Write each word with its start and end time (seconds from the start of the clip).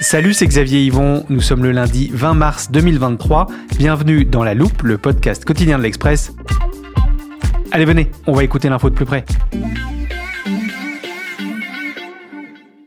Salut, 0.00 0.32
c'est 0.32 0.46
Xavier 0.46 0.84
Yvon. 0.84 1.24
Nous 1.28 1.40
sommes 1.40 1.64
le 1.64 1.72
lundi 1.72 2.08
20 2.12 2.34
mars 2.34 2.70
2023. 2.70 3.48
Bienvenue 3.78 4.24
dans 4.24 4.44
La 4.44 4.54
Loupe, 4.54 4.82
le 4.82 4.96
podcast 4.96 5.44
quotidien 5.44 5.76
de 5.76 5.82
l'Express. 5.82 6.32
Allez, 7.72 7.84
venez, 7.84 8.08
on 8.28 8.32
va 8.32 8.44
écouter 8.44 8.68
l'info 8.68 8.90
de 8.90 8.94
plus 8.94 9.04
près. 9.04 9.24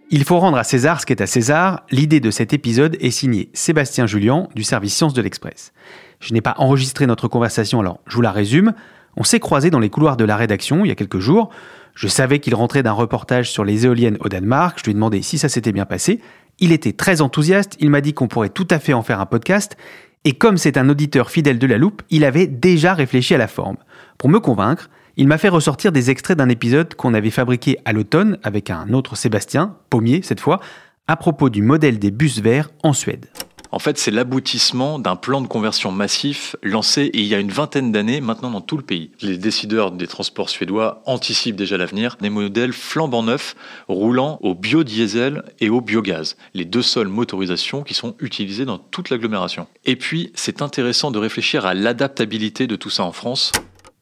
Il 0.10 0.24
faut 0.24 0.40
rendre 0.40 0.58
à 0.58 0.64
César 0.64 1.02
ce 1.02 1.06
qui 1.06 1.12
est 1.12 1.22
à 1.22 1.28
César. 1.28 1.84
L'idée 1.92 2.22
de 2.22 2.32
cet 2.32 2.54
épisode 2.54 2.96
est 3.02 3.12
signée 3.12 3.50
Sébastien 3.54 4.08
Julien 4.08 4.48
du 4.56 4.64
service 4.64 4.96
Sciences 4.96 5.14
de 5.14 5.22
l'Express. 5.22 5.74
Je 6.22 6.34
n'ai 6.34 6.42
pas 6.42 6.56
enregistré 6.58 7.08
notre 7.08 7.28
conversation, 7.28 7.82
alors 7.82 8.00
je 8.08 8.16
vous 8.16 8.22
la 8.22 8.32
résume. 8.32 8.74
On 9.18 9.24
s'est 9.24 9.42
croisés 9.42 9.70
dans 9.70 9.80
les 9.80 9.90
couloirs 9.90 10.16
de 10.16 10.24
la 10.24 10.38
rédaction 10.38 10.86
il 10.86 10.88
y 10.88 10.92
a 10.92 10.96
quelques 10.96 11.20
jours. 11.20 11.50
Je 11.94 12.08
savais 12.08 12.40
qu'il 12.40 12.56
rentrait 12.56 12.84
d'un 12.84 12.94
reportage 12.94 13.52
sur 13.52 13.66
les 13.66 13.86
éoliennes 13.86 14.18
au 14.22 14.30
Danemark. 14.30 14.80
Je 14.80 14.86
lui 14.86 14.92
ai 14.92 14.94
demandé 14.94 15.22
si 15.22 15.38
ça 15.38 15.50
s'était 15.50 15.74
bien 15.74 15.86
passé. 15.86 16.22
Il 16.62 16.72
était 16.72 16.94
très 16.94 17.22
enthousiaste. 17.22 17.76
Il 17.80 17.90
m'a 17.90 18.00
dit 18.00 18.14
qu'on 18.14 18.28
pourrait 18.28 18.50
tout 18.50 18.68
à 18.70 18.80
fait 18.80 18.94
en 18.94 19.02
faire 19.02 19.20
un 19.20 19.26
podcast. 19.26 19.76
Et 20.24 20.34
comme 20.34 20.58
c'est 20.58 20.78
un 20.78 20.88
auditeur 20.88 21.32
fidèle 21.32 21.58
de 21.58 21.66
la 21.68 21.80
loupe, 21.80 22.04
il 22.12 22.24
avait 22.24 22.46
déjà 22.46 22.94
réfléchi 22.94 23.34
à 23.34 23.40
la 23.40 23.48
forme. 23.48 23.78
Pour 24.20 24.30
me 24.30 24.40
convaincre, 24.40 24.90
il 25.18 25.28
m'a 25.28 25.40
fait 25.40 25.50
ressortir 25.50 25.92
des 25.92 26.12
extraits 26.12 26.38
d'un 26.38 26.50
épisode 26.50 26.94
qu'on 26.94 27.16
avait 27.16 27.32
fabriqué 27.32 27.78
à 27.84 27.94
l'automne 27.94 28.38
avec 28.44 28.70
un 28.70 28.94
autre 28.94 29.18
Sébastien, 29.18 29.76
Pommier 29.90 30.22
cette 30.24 30.40
fois, 30.40 30.60
à 31.08 31.16
propos 31.16 31.50
du 31.50 31.64
modèle 31.64 31.98
des 31.98 32.12
bus 32.12 32.40
verts 32.40 32.70
en 32.84 32.94
Suède. 32.94 33.26
En 33.74 33.80
fait, 33.80 33.98
c'est 33.98 34.12
l'aboutissement 34.12 35.00
d'un 35.00 35.16
plan 35.16 35.40
de 35.40 35.48
conversion 35.48 35.94
massif 35.94 36.58
lancé 36.62 37.10
il 37.14 37.24
y 37.24 37.34
a 37.34 37.40
une 37.40 37.52
vingtaine 37.52 37.94
d'années 37.94 38.20
maintenant 38.20 38.52
dans 38.52 38.60
tout 38.60 38.76
le 38.76 38.84
pays. 38.84 39.12
Les 39.22 39.38
décideurs 39.38 39.92
des 39.92 40.08
transports 40.08 40.50
suédois 40.50 41.02
anticipent 41.06 41.56
déjà 41.56 41.78
l'avenir. 41.78 42.18
Des 42.20 42.30
modèles 42.30 42.74
flambant 42.74 43.24
neufs 43.24 43.56
roulant 43.88 44.40
au 44.42 44.56
biodiesel 44.56 45.44
et 45.62 45.70
au 45.70 45.80
biogaz, 45.80 46.36
les 46.54 46.66
deux 46.66 46.82
seules 46.82 47.08
motorisations 47.08 47.84
qui 47.84 47.94
sont 47.94 48.16
utilisées 48.20 48.66
dans 48.66 48.78
toute 48.78 49.10
l'agglomération. 49.10 49.68
Et 49.86 49.96
puis, 49.96 50.34
c'est 50.36 50.62
intéressant 50.62 51.10
de 51.12 51.20
réfléchir 51.20 51.66
à 51.66 51.74
l'adaptabilité 51.74 52.68
de 52.68 52.76
tout 52.76 52.90
ça 52.90 53.06
en 53.06 53.14
France. 53.14 53.54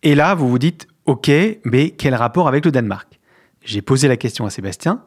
Et 0.01 0.15
là, 0.15 0.33
vous 0.33 0.49
vous 0.49 0.59
dites, 0.59 0.87
ok, 1.05 1.29
mais 1.63 1.91
quel 1.91 2.15
rapport 2.15 2.47
avec 2.47 2.65
le 2.65 2.71
Danemark? 2.71 3.19
J'ai 3.63 3.83
posé 3.83 4.07
la 4.07 4.17
question 4.17 4.47
à 4.47 4.49
Sébastien, 4.49 5.03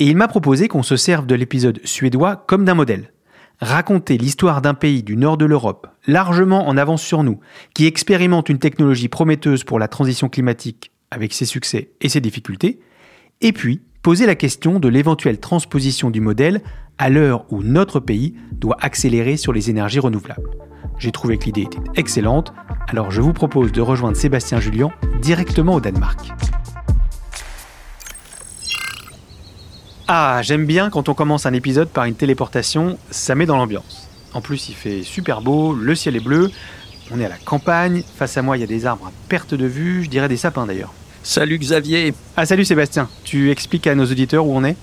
et 0.00 0.06
il 0.06 0.16
m'a 0.16 0.26
proposé 0.26 0.66
qu'on 0.66 0.82
se 0.82 0.96
serve 0.96 1.26
de 1.26 1.36
l'épisode 1.36 1.80
suédois 1.84 2.34
comme 2.34 2.64
d'un 2.64 2.74
modèle 2.74 3.12
raconter 3.60 4.16
l'histoire 4.16 4.62
d'un 4.62 4.74
pays 4.74 5.02
du 5.02 5.16
nord 5.16 5.36
de 5.36 5.44
l'Europe, 5.44 5.88
largement 6.06 6.68
en 6.68 6.76
avance 6.76 7.02
sur 7.02 7.22
nous, 7.22 7.40
qui 7.74 7.86
expérimente 7.86 8.48
une 8.48 8.58
technologie 8.58 9.08
prometteuse 9.08 9.64
pour 9.64 9.78
la 9.78 9.88
transition 9.88 10.28
climatique 10.28 10.90
avec 11.10 11.32
ses 11.32 11.44
succès 11.44 11.90
et 12.00 12.08
ses 12.08 12.20
difficultés, 12.20 12.80
et 13.40 13.52
puis 13.52 13.82
poser 14.02 14.26
la 14.26 14.34
question 14.34 14.80
de 14.80 14.88
l'éventuelle 14.88 15.40
transposition 15.40 16.10
du 16.10 16.20
modèle 16.20 16.62
à 16.98 17.10
l'heure 17.10 17.44
où 17.50 17.62
notre 17.62 18.00
pays 18.00 18.34
doit 18.52 18.76
accélérer 18.80 19.36
sur 19.36 19.52
les 19.52 19.70
énergies 19.70 20.00
renouvelables. 20.00 20.50
J'ai 20.98 21.12
trouvé 21.12 21.38
que 21.38 21.44
l'idée 21.44 21.62
était 21.62 21.78
excellente, 21.96 22.52
alors 22.88 23.10
je 23.10 23.20
vous 23.20 23.32
propose 23.32 23.72
de 23.72 23.80
rejoindre 23.80 24.16
Sébastien 24.16 24.60
Julien 24.60 24.90
directement 25.22 25.74
au 25.74 25.80
Danemark. 25.80 26.30
Ah, 30.12 30.40
j'aime 30.42 30.66
bien 30.66 30.90
quand 30.90 31.08
on 31.08 31.14
commence 31.14 31.46
un 31.46 31.52
épisode 31.52 31.88
par 31.88 32.04
une 32.04 32.16
téléportation, 32.16 32.98
ça 33.12 33.36
met 33.36 33.46
dans 33.46 33.56
l'ambiance. 33.56 34.08
En 34.34 34.40
plus, 34.40 34.68
il 34.68 34.74
fait 34.74 35.04
super 35.04 35.40
beau, 35.40 35.72
le 35.72 35.94
ciel 35.94 36.16
est 36.16 36.20
bleu, 36.20 36.50
on 37.12 37.20
est 37.20 37.24
à 37.24 37.28
la 37.28 37.36
campagne, 37.36 38.02
face 38.16 38.36
à 38.36 38.42
moi 38.42 38.56
il 38.56 38.60
y 38.60 38.64
a 38.64 38.66
des 38.66 38.86
arbres 38.86 39.06
à 39.06 39.12
perte 39.28 39.54
de 39.54 39.66
vue, 39.66 40.02
je 40.02 40.10
dirais 40.10 40.28
des 40.28 40.36
sapins 40.36 40.66
d'ailleurs. 40.66 40.92
Salut 41.22 41.58
Xavier. 41.58 42.12
Ah 42.36 42.44
salut 42.44 42.64
Sébastien, 42.64 43.08
tu 43.22 43.52
expliques 43.52 43.86
à 43.86 43.94
nos 43.94 44.04
auditeurs 44.04 44.44
où 44.46 44.52
on 44.52 44.64
est? 44.64 44.74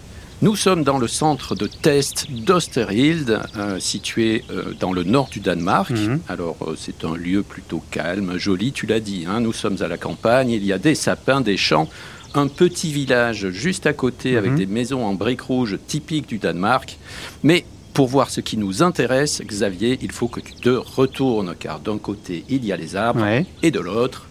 Nous 0.41 0.55
sommes 0.55 0.85
dans 0.85 0.97
le 0.97 1.07
centre 1.09 1.55
de 1.55 1.67
test 1.67 2.27
d'Osterhild, 2.31 3.41
euh, 3.57 3.79
situé 3.79 4.45
euh, 4.49 4.75
dans 4.79 4.93
le 4.93 5.03
nord 5.03 5.27
du 5.29 5.41
Danemark. 5.41 5.89
Mhm. 5.89 6.21
Alors 6.29 6.55
euh, 6.61 6.75
c'est 6.77 7.03
un 7.03 7.17
lieu 7.17 7.43
plutôt 7.43 7.83
calme, 7.91 8.37
joli, 8.37 8.71
tu 8.71 8.85
l'as 8.85 9.01
dit. 9.01 9.25
hein. 9.27 9.41
Nous 9.41 9.51
sommes 9.51 9.81
à 9.81 9.89
la 9.89 9.97
campagne, 9.97 10.51
il 10.51 10.63
y 10.63 10.71
a 10.71 10.77
des 10.77 10.95
sapins, 10.95 11.41
des 11.41 11.57
champs, 11.57 11.89
un 12.37 12.47
petit 12.47 12.91
village 12.91 13.49
juste 13.49 13.85
à 13.85 13.93
côté 13.93 14.37
avec 14.37 14.51
Mhm. 14.51 14.57
des 14.57 14.65
maisons 14.65 15.05
en 15.05 15.13
briques 15.13 15.41
rouges 15.41 15.77
typiques 15.87 16.27
du 16.27 16.37
Danemark. 16.37 16.97
Mais 17.43 17.65
pour 17.93 18.07
voir 18.07 18.29
ce 18.29 18.41
qui 18.41 18.57
nous 18.57 18.83
intéresse, 18.83 19.41
Xavier, 19.45 19.97
il 20.01 20.11
faut 20.11 20.27
que 20.27 20.39
tu 20.39 20.53
te 20.53 20.69
retournes, 20.69 21.55
car 21.59 21.79
d'un 21.79 21.97
côté 21.97 22.43
il 22.49 22.63
y 22.65 22.71
a 22.71 22.77
les 22.77 22.95
arbres 22.95 23.21
Ouais. 23.21 23.45
et 23.63 23.71
de 23.71 23.79
l'autre 23.79 24.27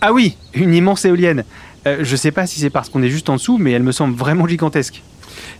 Ah 0.00 0.12
oui, 0.12 0.36
une 0.54 0.74
immense 0.74 1.04
éolienne. 1.04 1.44
Euh, 1.86 1.98
je 2.02 2.16
sais 2.16 2.32
pas 2.32 2.46
si 2.46 2.60
c'est 2.60 2.70
parce 2.70 2.88
qu'on 2.88 3.02
est 3.02 3.08
juste 3.10 3.28
en 3.28 3.34
dessous, 3.36 3.56
mais 3.58 3.72
elle 3.72 3.82
me 3.82 3.92
semble 3.92 4.16
vraiment 4.16 4.46
gigantesque. 4.48 5.02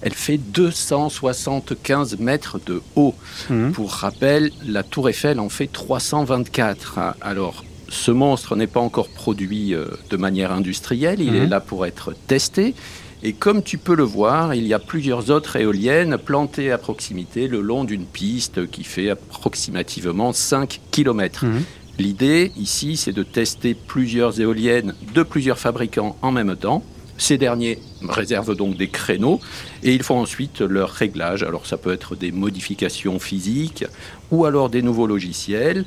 Elle 0.03 0.15
fait 0.15 0.39
275 0.39 2.19
mètres 2.19 2.59
de 2.67 2.83
haut. 2.97 3.15
Mhm. 3.51 3.73
Pour 3.73 3.93
rappel, 3.93 4.51
la 4.67 4.83
tour 4.83 5.09
Eiffel 5.09 5.39
en 5.41 5.49
fait 5.49 5.67
324. 5.69 6.99
Alors, 7.21 7.65
ce 7.89 8.11
monstre 8.11 8.55
n'est 8.57 8.67
pas 8.67 8.81
encore 8.81 9.09
produit 9.09 9.75
euh, 9.75 9.87
de 10.11 10.17
manière 10.17 10.53
industrielle, 10.53 11.21
il 11.21 11.33
Mhm. 11.33 11.43
est 11.43 11.47
là 11.47 11.61
pour 11.61 11.87
être 11.87 12.15
testé. 12.27 12.75
Et 13.23 13.33
comme 13.33 13.63
tu 13.65 13.79
peux 13.79 13.97
le 13.97 14.05
voir, 14.05 14.55
il 14.55 14.67
y 14.67 14.75
a 14.75 14.79
plusieurs 14.79 15.31
autres 15.31 15.57
éoliennes 15.57 16.19
plantées 16.19 16.71
à 16.71 16.79
proximité 16.79 17.49
le 17.49 17.61
long 17.61 17.83
d'une 17.85 18.05
piste 18.05 18.71
qui 18.71 18.85
fait 18.85 19.11
approximativement 19.11 20.33
5 20.33 20.81
km. 20.93 21.45
Mhm. 21.45 21.63
L'idée 21.99 22.53
ici, 22.57 22.97
c'est 22.97 23.13
de 23.13 23.25
tester 23.25 23.75
plusieurs 23.75 24.41
éoliennes 24.41 24.95
de 25.15 25.23
plusieurs 25.25 25.59
fabricants 25.59 26.17
en 26.23 26.31
même 26.31 26.55
temps. 26.55 26.85
Ces 27.17 27.39
derniers 27.39 27.81
réservent 28.09 28.55
donc 28.55 28.77
des 28.77 28.87
créneaux 28.89 29.41
et 29.83 29.93
ils 29.93 30.05
font 30.05 30.21
ensuite 30.21 30.61
leur 30.61 30.91
réglage. 30.91 31.43
Alors 31.43 31.67
ça 31.67 31.77
peut 31.77 31.93
être 31.93 32.15
des 32.15 32.31
modifications 32.31 33.19
physiques 33.19 33.85
ou 34.31 34.45
alors 34.45 34.71
des 34.71 34.83
nouveaux 34.83 35.09
logiciels. 35.09 35.85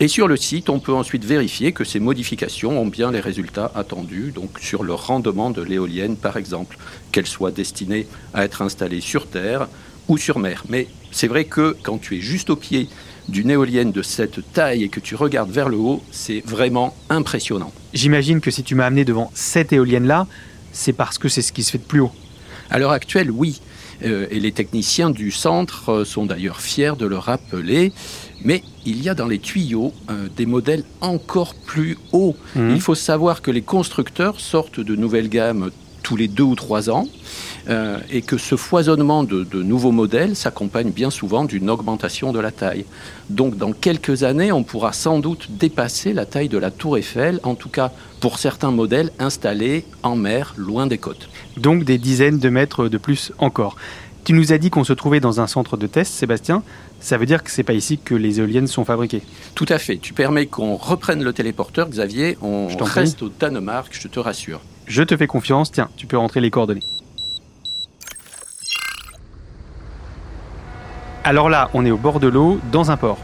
Et 0.00 0.06
sur 0.06 0.28
le 0.28 0.36
site, 0.36 0.70
on 0.70 0.78
peut 0.78 0.94
ensuite 0.94 1.24
vérifier 1.24 1.72
que 1.72 1.82
ces 1.82 1.98
modifications 1.98 2.80
ont 2.80 2.86
bien 2.86 3.10
les 3.10 3.18
résultats 3.18 3.72
attendus, 3.74 4.30
donc 4.32 4.60
sur 4.60 4.84
le 4.84 4.94
rendement 4.94 5.50
de 5.50 5.60
l'éolienne 5.60 6.16
par 6.16 6.36
exemple, 6.36 6.78
qu'elle 7.10 7.26
soit 7.26 7.50
destinée 7.50 8.06
à 8.32 8.44
être 8.44 8.62
installée 8.62 9.00
sur 9.00 9.26
terre 9.26 9.66
ou 10.06 10.16
sur 10.16 10.38
mer. 10.38 10.62
Mais 10.68 10.86
c'est 11.10 11.26
vrai 11.26 11.46
que 11.46 11.76
quand 11.82 11.98
tu 11.98 12.16
es 12.16 12.20
juste 12.20 12.48
au 12.48 12.54
pied 12.54 12.88
d'une 13.28 13.50
éolienne 13.50 13.90
de 13.90 14.02
cette 14.02 14.52
taille 14.52 14.84
et 14.84 14.88
que 14.88 15.00
tu 15.00 15.16
regardes 15.16 15.50
vers 15.50 15.68
le 15.68 15.78
haut, 15.78 16.00
c'est 16.12 16.44
vraiment 16.46 16.96
impressionnant. 17.10 17.72
J'imagine 17.92 18.40
que 18.40 18.52
si 18.52 18.62
tu 18.62 18.76
m'as 18.76 18.86
amené 18.86 19.04
devant 19.04 19.32
cette 19.34 19.72
éolienne-là, 19.72 20.28
c'est 20.72 20.92
parce 20.92 21.18
que 21.18 21.28
c'est 21.28 21.42
ce 21.42 21.52
qui 21.52 21.64
se 21.64 21.72
fait 21.72 21.78
de 21.78 21.82
plus 21.82 22.00
haut. 22.00 22.12
À 22.70 22.78
l'heure 22.78 22.92
actuelle, 22.92 23.32
oui. 23.32 23.60
Euh, 24.04 24.26
et 24.30 24.40
les 24.40 24.52
techniciens 24.52 25.10
du 25.10 25.30
centre 25.30 25.90
euh, 25.90 26.04
sont 26.04 26.26
d'ailleurs 26.26 26.60
fiers 26.60 26.92
de 26.98 27.06
le 27.06 27.18
rappeler. 27.18 27.92
Mais 28.44 28.62
il 28.86 29.02
y 29.02 29.08
a 29.08 29.14
dans 29.14 29.26
les 29.26 29.38
tuyaux 29.38 29.92
euh, 30.10 30.28
des 30.36 30.46
modèles 30.46 30.84
encore 31.00 31.54
plus 31.54 31.98
hauts. 32.12 32.36
Mhm. 32.54 32.70
Il 32.70 32.80
faut 32.80 32.94
savoir 32.94 33.42
que 33.42 33.50
les 33.50 33.62
constructeurs 33.62 34.40
sortent 34.40 34.80
de 34.80 34.94
nouvelles 34.94 35.28
gammes 35.28 35.70
tous 36.08 36.16
les 36.16 36.26
deux 36.26 36.42
ou 36.42 36.54
trois 36.54 36.88
ans 36.88 37.06
euh, 37.68 37.98
et 38.10 38.22
que 38.22 38.38
ce 38.38 38.56
foisonnement 38.56 39.24
de, 39.24 39.44
de 39.44 39.62
nouveaux 39.62 39.92
modèles 39.92 40.36
s'accompagne 40.36 40.90
bien 40.90 41.10
souvent 41.10 41.44
d'une 41.44 41.68
augmentation 41.68 42.32
de 42.32 42.40
la 42.40 42.50
taille. 42.50 42.86
Donc 43.28 43.58
dans 43.58 43.72
quelques 43.72 44.22
années, 44.22 44.50
on 44.50 44.62
pourra 44.62 44.94
sans 44.94 45.18
doute 45.18 45.48
dépasser 45.50 46.14
la 46.14 46.24
taille 46.24 46.48
de 46.48 46.56
la 46.56 46.70
tour 46.70 46.96
Eiffel, 46.96 47.40
en 47.42 47.54
tout 47.54 47.68
cas 47.68 47.92
pour 48.20 48.38
certains 48.38 48.70
modèles 48.70 49.10
installés 49.18 49.84
en 50.02 50.16
mer, 50.16 50.54
loin 50.56 50.86
des 50.86 50.96
côtes. 50.96 51.28
Donc 51.58 51.84
des 51.84 51.98
dizaines 51.98 52.38
de 52.38 52.48
mètres 52.48 52.88
de 52.88 52.96
plus 52.96 53.32
encore. 53.38 53.76
Tu 54.24 54.32
nous 54.32 54.50
as 54.54 54.58
dit 54.58 54.70
qu'on 54.70 54.84
se 54.84 54.94
trouvait 54.94 55.20
dans 55.20 55.42
un 55.42 55.46
centre 55.46 55.76
de 55.76 55.86
test, 55.86 56.14
Sébastien. 56.14 56.62
Ça 57.00 57.18
veut 57.18 57.26
dire 57.26 57.44
que 57.44 57.50
c'est 57.50 57.64
pas 57.64 57.74
ici 57.74 57.98
que 58.02 58.14
les 58.14 58.40
éoliennes 58.40 58.66
sont 58.66 58.86
fabriquées. 58.86 59.22
Tout 59.54 59.66
à 59.68 59.78
fait. 59.78 59.98
Tu 59.98 60.14
permets 60.14 60.46
qu'on 60.46 60.76
reprenne 60.76 61.22
le 61.22 61.34
téléporteur, 61.34 61.86
Xavier. 61.90 62.38
On 62.40 62.70
Je 62.70 62.78
t'en 62.78 62.86
prie. 62.86 63.00
reste 63.00 63.22
au 63.22 63.28
Danemark, 63.28 63.88
je 63.92 64.08
te 64.08 64.18
rassure. 64.18 64.60
Je 64.88 65.02
te 65.02 65.16
fais 65.16 65.26
confiance. 65.26 65.70
Tiens, 65.70 65.88
tu 65.96 66.06
peux 66.06 66.16
rentrer 66.16 66.40
les 66.40 66.50
coordonnées. 66.50 66.82
Alors 71.24 71.50
là, 71.50 71.68
on 71.74 71.84
est 71.84 71.90
au 71.90 71.98
bord 71.98 72.20
de 72.20 72.28
l'eau, 72.28 72.58
dans 72.72 72.90
un 72.90 72.96
port. 72.96 73.18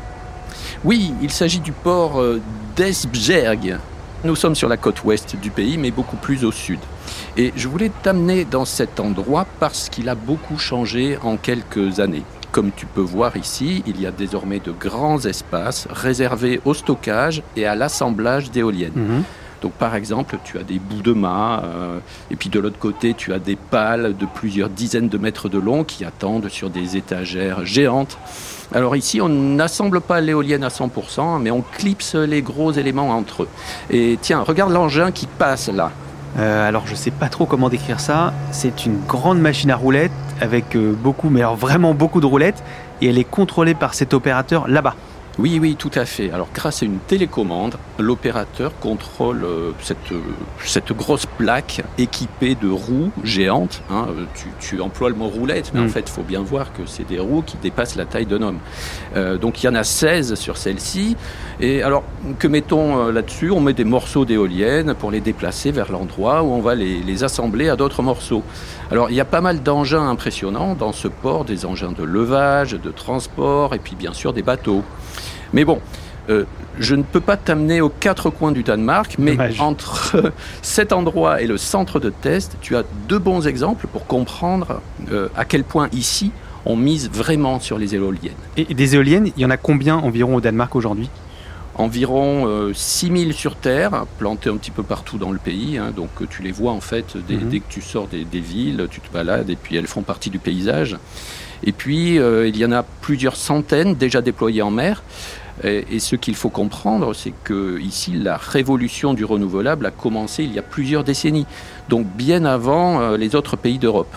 Oui, 0.84 1.14
il 1.22 1.30
s'agit 1.30 1.60
du 1.60 1.72
port 1.72 2.20
euh, 2.20 2.40
d'Esbjerg. 2.76 3.78
Nous 4.24 4.36
sommes 4.36 4.54
sur 4.54 4.68
la 4.68 4.76
côte 4.76 5.04
ouest 5.04 5.36
du 5.36 5.50
pays, 5.50 5.78
mais 5.78 5.90
beaucoup 5.90 6.16
plus 6.16 6.44
au 6.44 6.52
sud. 6.52 6.80
Et 7.38 7.52
je 7.56 7.66
voulais 7.66 7.90
t'amener 8.02 8.44
dans 8.44 8.66
cet 8.66 9.00
endroit 9.00 9.46
parce 9.58 9.88
qu'il 9.88 10.10
a 10.10 10.14
beaucoup 10.14 10.58
changé 10.58 11.18
en 11.22 11.38
quelques 11.38 11.98
années. 11.98 12.24
Comme 12.52 12.72
tu 12.72 12.84
peux 12.84 13.00
voir 13.00 13.36
ici, 13.38 13.82
il 13.86 14.00
y 14.00 14.06
a 14.06 14.10
désormais 14.10 14.60
de 14.60 14.70
grands 14.70 15.20
espaces 15.20 15.88
réservés 15.90 16.60
au 16.66 16.74
stockage 16.74 17.42
et 17.56 17.66
à 17.66 17.74
l'assemblage 17.74 18.50
d'éoliennes. 18.50 18.92
Mhm. 18.94 19.22
Donc 19.64 19.72
par 19.72 19.94
exemple, 19.94 20.36
tu 20.44 20.58
as 20.58 20.62
des 20.62 20.78
bouts 20.78 21.00
de 21.00 21.14
mât, 21.14 21.62
euh, 21.64 21.98
et 22.30 22.36
puis 22.36 22.50
de 22.50 22.60
l'autre 22.60 22.78
côté, 22.78 23.14
tu 23.14 23.32
as 23.32 23.38
des 23.38 23.56
pales 23.56 24.14
de 24.14 24.26
plusieurs 24.26 24.68
dizaines 24.68 25.08
de 25.08 25.16
mètres 25.16 25.48
de 25.48 25.56
long 25.56 25.84
qui 25.84 26.04
attendent 26.04 26.50
sur 26.50 26.68
des 26.68 26.98
étagères 26.98 27.64
géantes. 27.64 28.18
Alors 28.74 28.94
ici, 28.94 29.22
on 29.22 29.30
n'assemble 29.30 30.02
pas 30.02 30.20
l'éolienne 30.20 30.64
à 30.64 30.68
100%, 30.68 31.40
mais 31.40 31.50
on 31.50 31.62
clipse 31.62 32.14
les 32.14 32.42
gros 32.42 32.72
éléments 32.72 33.08
entre 33.08 33.44
eux. 33.44 33.48
Et 33.88 34.18
tiens, 34.20 34.42
regarde 34.42 34.70
l'engin 34.70 35.12
qui 35.12 35.26
passe 35.26 35.70
là. 35.70 35.92
Euh, 36.38 36.68
alors 36.68 36.86
je 36.86 36.94
sais 36.94 37.10
pas 37.10 37.30
trop 37.30 37.46
comment 37.46 37.70
décrire 37.70 38.00
ça. 38.00 38.34
C'est 38.50 38.84
une 38.84 39.00
grande 39.08 39.40
machine 39.40 39.70
à 39.70 39.76
roulettes 39.76 40.12
avec 40.42 40.76
euh, 40.76 40.92
beaucoup, 40.92 41.30
mais 41.30 41.40
alors 41.40 41.56
vraiment 41.56 41.94
beaucoup 41.94 42.20
de 42.20 42.26
roulettes, 42.26 42.62
et 43.00 43.08
elle 43.08 43.16
est 43.16 43.24
contrôlée 43.24 43.74
par 43.74 43.94
cet 43.94 44.12
opérateur 44.12 44.68
là-bas. 44.68 44.94
Oui, 45.36 45.58
oui, 45.60 45.74
tout 45.76 45.90
à 45.96 46.04
fait. 46.04 46.30
Alors, 46.30 46.46
grâce 46.54 46.82
à 46.82 46.86
une 46.86 46.98
télécommande, 46.98 47.74
l'opérateur 47.98 48.70
contrôle 48.78 49.42
euh, 49.44 49.72
cette, 49.82 50.12
euh, 50.12 50.20
cette 50.64 50.92
grosse 50.92 51.26
plaque 51.26 51.82
équipée 51.98 52.54
de 52.54 52.68
roues 52.70 53.10
géantes. 53.24 53.82
hein. 53.90 54.06
Euh, 54.10 54.24
Tu, 54.36 54.46
tu 54.60 54.80
emploies 54.80 55.08
le 55.08 55.16
mot 55.16 55.26
roulette, 55.28 55.72
mais 55.74 55.80
Mm. 55.80 55.86
en 55.86 55.88
fait, 55.88 56.04
il 56.06 56.10
faut 56.12 56.22
bien 56.22 56.40
voir 56.40 56.72
que 56.72 56.82
c'est 56.86 57.06
des 57.06 57.18
roues 57.18 57.42
qui 57.44 57.56
dépassent 57.56 57.96
la 57.96 58.04
taille 58.04 58.26
d'un 58.26 58.42
homme. 58.42 58.58
Euh, 59.16 59.36
donc, 59.36 59.60
il 59.62 59.66
y 59.66 59.68
en 59.68 59.74
a 59.74 59.82
16 59.82 60.34
sur 60.36 60.56
celle-ci. 60.56 61.16
Et 61.58 61.82
alors, 61.82 62.04
que 62.38 62.46
mettons 62.46 63.08
là-dessus? 63.10 63.50
On 63.50 63.60
met 63.60 63.72
des 63.72 63.84
morceaux 63.84 64.24
d'éoliennes 64.24 64.94
pour 64.94 65.10
les 65.10 65.20
déplacer 65.20 65.72
vers 65.72 65.90
l'endroit 65.90 66.44
où 66.44 66.52
on 66.52 66.60
va 66.60 66.76
les, 66.76 67.00
les 67.02 67.24
assembler 67.24 67.68
à 67.68 67.74
d'autres 67.76 68.02
morceaux. 68.02 68.44
Alors, 68.92 69.10
il 69.10 69.16
y 69.16 69.20
a 69.20 69.24
pas 69.24 69.40
mal 69.40 69.62
d'engins 69.64 70.08
impressionnants 70.08 70.74
dans 70.76 70.92
ce 70.92 71.08
port, 71.08 71.44
des 71.44 71.66
engins 71.66 71.90
de 71.92 72.04
levage, 72.04 72.72
de 72.72 72.90
transport, 72.92 73.74
et 73.74 73.78
puis 73.80 73.96
bien 73.96 74.12
sûr 74.12 74.32
des 74.32 74.42
bateaux. 74.42 74.82
Mais 75.52 75.64
bon, 75.64 75.80
euh, 76.30 76.44
je 76.78 76.94
ne 76.94 77.02
peux 77.02 77.20
pas 77.20 77.36
t'amener 77.36 77.80
aux 77.80 77.88
quatre 77.90 78.30
coins 78.30 78.52
du 78.52 78.62
Danemark, 78.62 79.16
mais 79.18 79.32
Dommage. 79.32 79.60
entre 79.60 80.32
cet 80.62 80.92
endroit 80.92 81.42
et 81.42 81.46
le 81.46 81.56
centre 81.58 82.00
de 82.00 82.10
test, 82.10 82.56
tu 82.60 82.76
as 82.76 82.82
deux 83.08 83.18
bons 83.18 83.46
exemples 83.46 83.86
pour 83.86 84.06
comprendre 84.06 84.80
euh, 85.12 85.28
à 85.36 85.44
quel 85.44 85.64
point 85.64 85.88
ici 85.92 86.32
on 86.66 86.76
mise 86.76 87.10
vraiment 87.10 87.60
sur 87.60 87.76
les 87.78 87.94
éoliennes. 87.94 88.32
Et 88.56 88.64
des 88.74 88.94
éoliennes, 88.94 89.30
il 89.36 89.42
y 89.42 89.44
en 89.44 89.50
a 89.50 89.58
combien 89.58 89.96
environ 89.96 90.36
au 90.36 90.40
Danemark 90.40 90.74
aujourd'hui? 90.74 91.10
Environ 91.76 92.46
euh, 92.46 92.72
6000 92.72 93.32
sur 93.34 93.56
Terre, 93.56 94.06
plantées 94.18 94.48
un 94.48 94.56
petit 94.56 94.70
peu 94.70 94.84
partout 94.84 95.18
dans 95.18 95.32
le 95.32 95.38
pays. 95.38 95.76
hein. 95.76 95.92
donc 95.94 96.08
euh, 96.22 96.26
tu 96.30 96.42
les 96.42 96.52
vois 96.52 96.70
en 96.72 96.80
fait 96.80 97.16
dès, 97.28 97.34
Mhm. 97.34 97.48
dès 97.48 97.58
que 97.60 97.64
tu 97.68 97.82
sors 97.82 98.06
des, 98.06 98.24
des 98.24 98.38
villes, 98.40 98.86
tu 98.90 99.00
te 99.00 99.12
balades 99.12 99.50
et 99.50 99.56
puis 99.56 99.76
elles 99.76 99.88
font 99.88 100.02
partie 100.02 100.30
du 100.30 100.38
paysage. 100.38 100.96
Et 101.64 101.72
puis 101.72 102.18
euh, 102.18 102.46
il 102.46 102.56
y 102.56 102.64
en 102.64 102.72
a 102.72 102.82
plusieurs 102.82 103.36
centaines 103.36 103.94
déjà 103.94 104.20
déployées 104.20 104.62
en 104.62 104.70
mer. 104.70 105.02
Et, 105.62 106.00
ce 106.00 106.16
qu'il 106.16 106.34
faut 106.34 106.50
comprendre, 106.50 107.14
c'est 107.14 107.32
que 107.44 107.78
ici 107.78 108.12
la 108.12 108.36
révolution 108.36 109.14
du 109.14 109.24
renouvelable 109.24 109.86
a 109.86 109.92
commencé 109.92 110.42
il 110.42 110.52
y 110.52 110.58
a 110.58 110.62
plusieurs 110.62 111.04
décennies, 111.04 111.46
donc 111.88 112.06
bien 112.08 112.44
avant 112.44 113.00
euh, 113.00 113.16
les 113.16 113.36
autres 113.36 113.56
pays 113.56 113.78
d'Europe. 113.78 114.12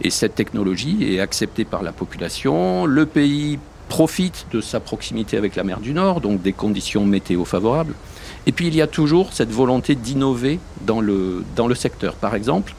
Et 0.00 0.10
cette 0.10 0.34
technologie 0.34 1.14
est 1.14 1.20
acceptée 1.20 1.64
par 1.64 1.84
la 1.84 1.92
population. 1.92 2.84
Le 2.84 3.06
pays 3.06 3.60
profite 3.88 4.46
de 4.50 4.60
sa 4.60 4.80
proximité 4.80 5.36
avec 5.36 5.54
la 5.54 5.62
mer 5.62 5.78
du 5.78 5.92
Nord, 5.92 6.20
donc 6.20 6.42
des 6.42 6.52
conditions 6.52 7.04
météo 7.06 7.44
favorables. 7.44 7.94
Et 8.46 8.52
puis 8.52 8.66
il 8.66 8.74
y 8.74 8.82
a 8.82 8.88
toujours 8.88 9.32
cette 9.32 9.52
volonté 9.52 9.94
d'innover 9.94 10.58
dans 10.80 11.00
le, 11.00 11.44
dans 11.54 11.68
le 11.68 11.76
secteur. 11.76 12.14
Par 12.14 12.34
exemple, 12.34 12.74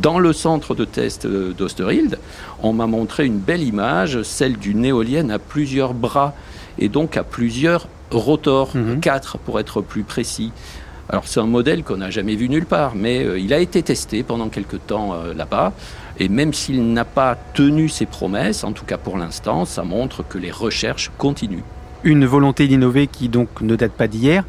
dans 0.00 0.18
le 0.18 0.32
centre 0.32 0.74
de 0.74 0.84
test 0.84 1.24
euh, 1.24 1.52
d'Osterhild, 1.56 2.18
on 2.62 2.72
m'a 2.72 2.86
montré 2.86 3.26
une 3.26 3.38
belle 3.38 3.62
image, 3.62 4.22
celle 4.22 4.56
d'une 4.56 4.84
éolienne 4.84 5.30
à 5.30 5.38
plusieurs 5.38 5.94
bras 5.94 6.34
et 6.78 6.88
donc 6.88 7.16
à 7.16 7.22
plusieurs 7.24 7.88
rotors, 8.10 8.70
Mhm. 8.74 9.00
quatre 9.00 9.38
pour 9.38 9.58
être 9.60 9.80
plus 9.80 10.02
précis. 10.02 10.52
Alors 11.08 11.26
c'est 11.28 11.40
un 11.40 11.46
modèle 11.46 11.84
qu'on 11.84 11.98
n'a 11.98 12.10
jamais 12.10 12.34
vu 12.34 12.48
nulle 12.48 12.64
part, 12.66 12.94
mais 12.94 13.24
euh, 13.24 13.38
il 13.38 13.52
a 13.52 13.58
été 13.58 13.82
testé 13.82 14.22
pendant 14.22 14.48
quelque 14.48 14.76
temps 14.76 15.14
euh, 15.14 15.34
là-bas. 15.34 15.72
Et 16.18 16.28
même 16.28 16.52
s'il 16.54 16.92
n'a 16.92 17.04
pas 17.04 17.36
tenu 17.54 17.88
ses 17.88 18.06
promesses, 18.06 18.64
en 18.64 18.72
tout 18.72 18.84
cas 18.84 18.96
pour 18.98 19.18
l'instant, 19.18 19.64
ça 19.64 19.82
montre 19.82 20.26
que 20.26 20.38
les 20.38 20.50
recherches 20.50 21.10
continuent. 21.18 21.64
Une 22.04 22.24
volonté 22.24 22.66
d'innover 22.68 23.06
qui 23.06 23.28
donc 23.28 23.48
ne 23.60 23.76
date 23.76 23.92
pas 23.92 24.06
d'hier, 24.08 24.44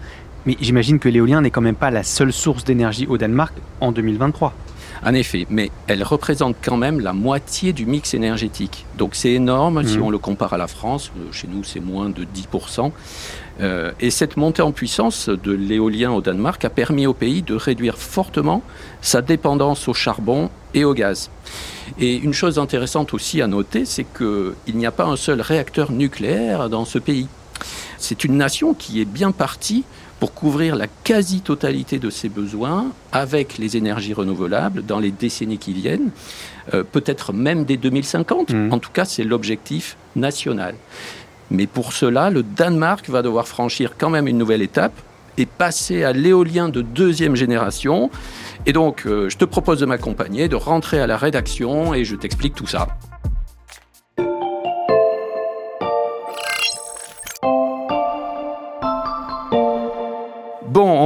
mais 0.46 0.56
j'imagine 0.62 1.00
que 1.00 1.10
l'éolien 1.10 1.42
n'est 1.42 1.50
quand 1.52 1.62
même 1.62 1.76
pas 1.76 1.90
la 1.92 2.04
seule 2.04 2.32
source 2.32 2.64
d'énergie 2.64 3.08
au 3.08 3.18
Danemark 3.18 3.54
en 3.82 3.92
2023. 3.92 4.54
En 5.04 5.14
effet, 5.14 5.46
mais 5.50 5.72
elle 5.88 6.04
représente 6.04 6.56
quand 6.64 6.78
même 6.78 7.00
la 7.00 7.14
moitié 7.14 7.74
du 7.74 7.86
mix 7.86 8.14
énergétique. 8.14 8.86
Donc 8.98 9.16
c'est 9.16 9.32
énorme 9.34 9.86
si 9.86 9.98
Mhm. 9.98 10.04
on 10.04 10.10
le 10.10 10.18
compare 10.18 10.54
à 10.54 10.58
la 10.58 10.68
France. 10.68 11.12
Euh, 11.18 11.32
Chez 11.32 11.48
nous, 11.48 11.64
c'est 11.64 11.80
moins 11.80 12.10
de 12.10 12.24
10%. 12.24 12.92
Euh, 13.62 13.92
et 14.00 14.10
cette 14.10 14.36
montée 14.38 14.62
en 14.62 14.72
puissance 14.72 15.30
de 15.30 15.52
l'éolien 15.52 16.12
au 16.12 16.22
Danemark 16.22 16.64
a 16.66 16.70
permis 16.70 17.08
au 17.08 17.14
pays 17.14 17.42
de 17.42 17.56
réduire 17.56 17.98
fortement 17.98 18.62
sa 19.02 19.22
dépendance 19.22 19.88
au 19.88 19.94
charbon 19.94 20.50
et 20.74 20.84
au 20.86 20.94
gaz. 20.94 21.30
Et 22.00 22.16
une 22.16 22.34
chose 22.34 22.58
intéressante 22.60 23.14
aussi 23.14 23.42
à 23.42 23.48
noter, 23.48 23.86
c'est 23.86 24.06
qu'il 24.06 24.76
n'y 24.76 24.86
a 24.86 24.92
pas 24.92 25.06
un 25.06 25.16
seul 25.16 25.40
réacteur 25.42 25.92
nucléaire 25.92 26.70
dans 26.70 26.84
ce 26.86 27.00
pays. 27.00 27.28
C'est 27.98 28.24
une 28.26 28.36
nation 28.38 28.74
qui 28.74 29.00
est 29.02 29.06
bien 29.06 29.32
partie 29.32 29.84
pour 30.20 30.34
couvrir 30.34 30.76
la 30.76 30.88
quasi-totalité 30.88 32.00
de 32.00 32.10
ses 32.10 32.30
besoins 32.30 32.92
avec 33.12 33.58
les 33.58 33.78
énergies 33.78 34.14
renouvelables 34.14 34.86
dans 34.86 35.00
les 35.00 35.12
décennies 35.12 35.58
qui 35.58 35.74
viennent, 35.74 36.12
euh, 36.74 36.84
peut-être 36.84 37.34
même 37.34 37.66
dès 37.66 37.78
2050. 37.78 38.52
Mhm. 38.52 38.74
En 38.74 38.80
tout 38.80 38.92
cas, 38.92 39.06
c'est 39.06 39.24
l'objectif 39.24 39.98
national. 40.16 40.76
Mais 41.52 41.68
pour 41.68 41.94
cela, 41.94 42.30
le 42.30 42.44
Danemark 42.44 43.10
va 43.10 43.22
devoir 43.22 43.48
franchir 43.48 43.96
quand 43.98 44.10
même 44.10 44.28
une 44.28 44.38
nouvelle 44.38 44.62
étape 44.62 44.94
et 45.38 45.46
passer 45.46 46.04
à 46.04 46.14
l'éolien 46.14 46.70
de 46.70 46.82
deuxième 46.82 47.36
génération. 47.36 48.10
Et 48.66 48.74
donc, 48.74 49.04
euh, 49.06 49.30
je 49.30 49.38
te 49.38 49.46
propose 49.46 49.80
de 49.80 49.86
m'accompagner, 49.86 50.48
de 50.48 50.56
rentrer 50.56 51.00
à 51.00 51.08
la 51.08 51.18
rédaction 51.18 51.94
et 51.94 52.06
je 52.06 52.16
t'explique 52.16 52.56
tout 52.56 52.68
ça. 52.68 52.88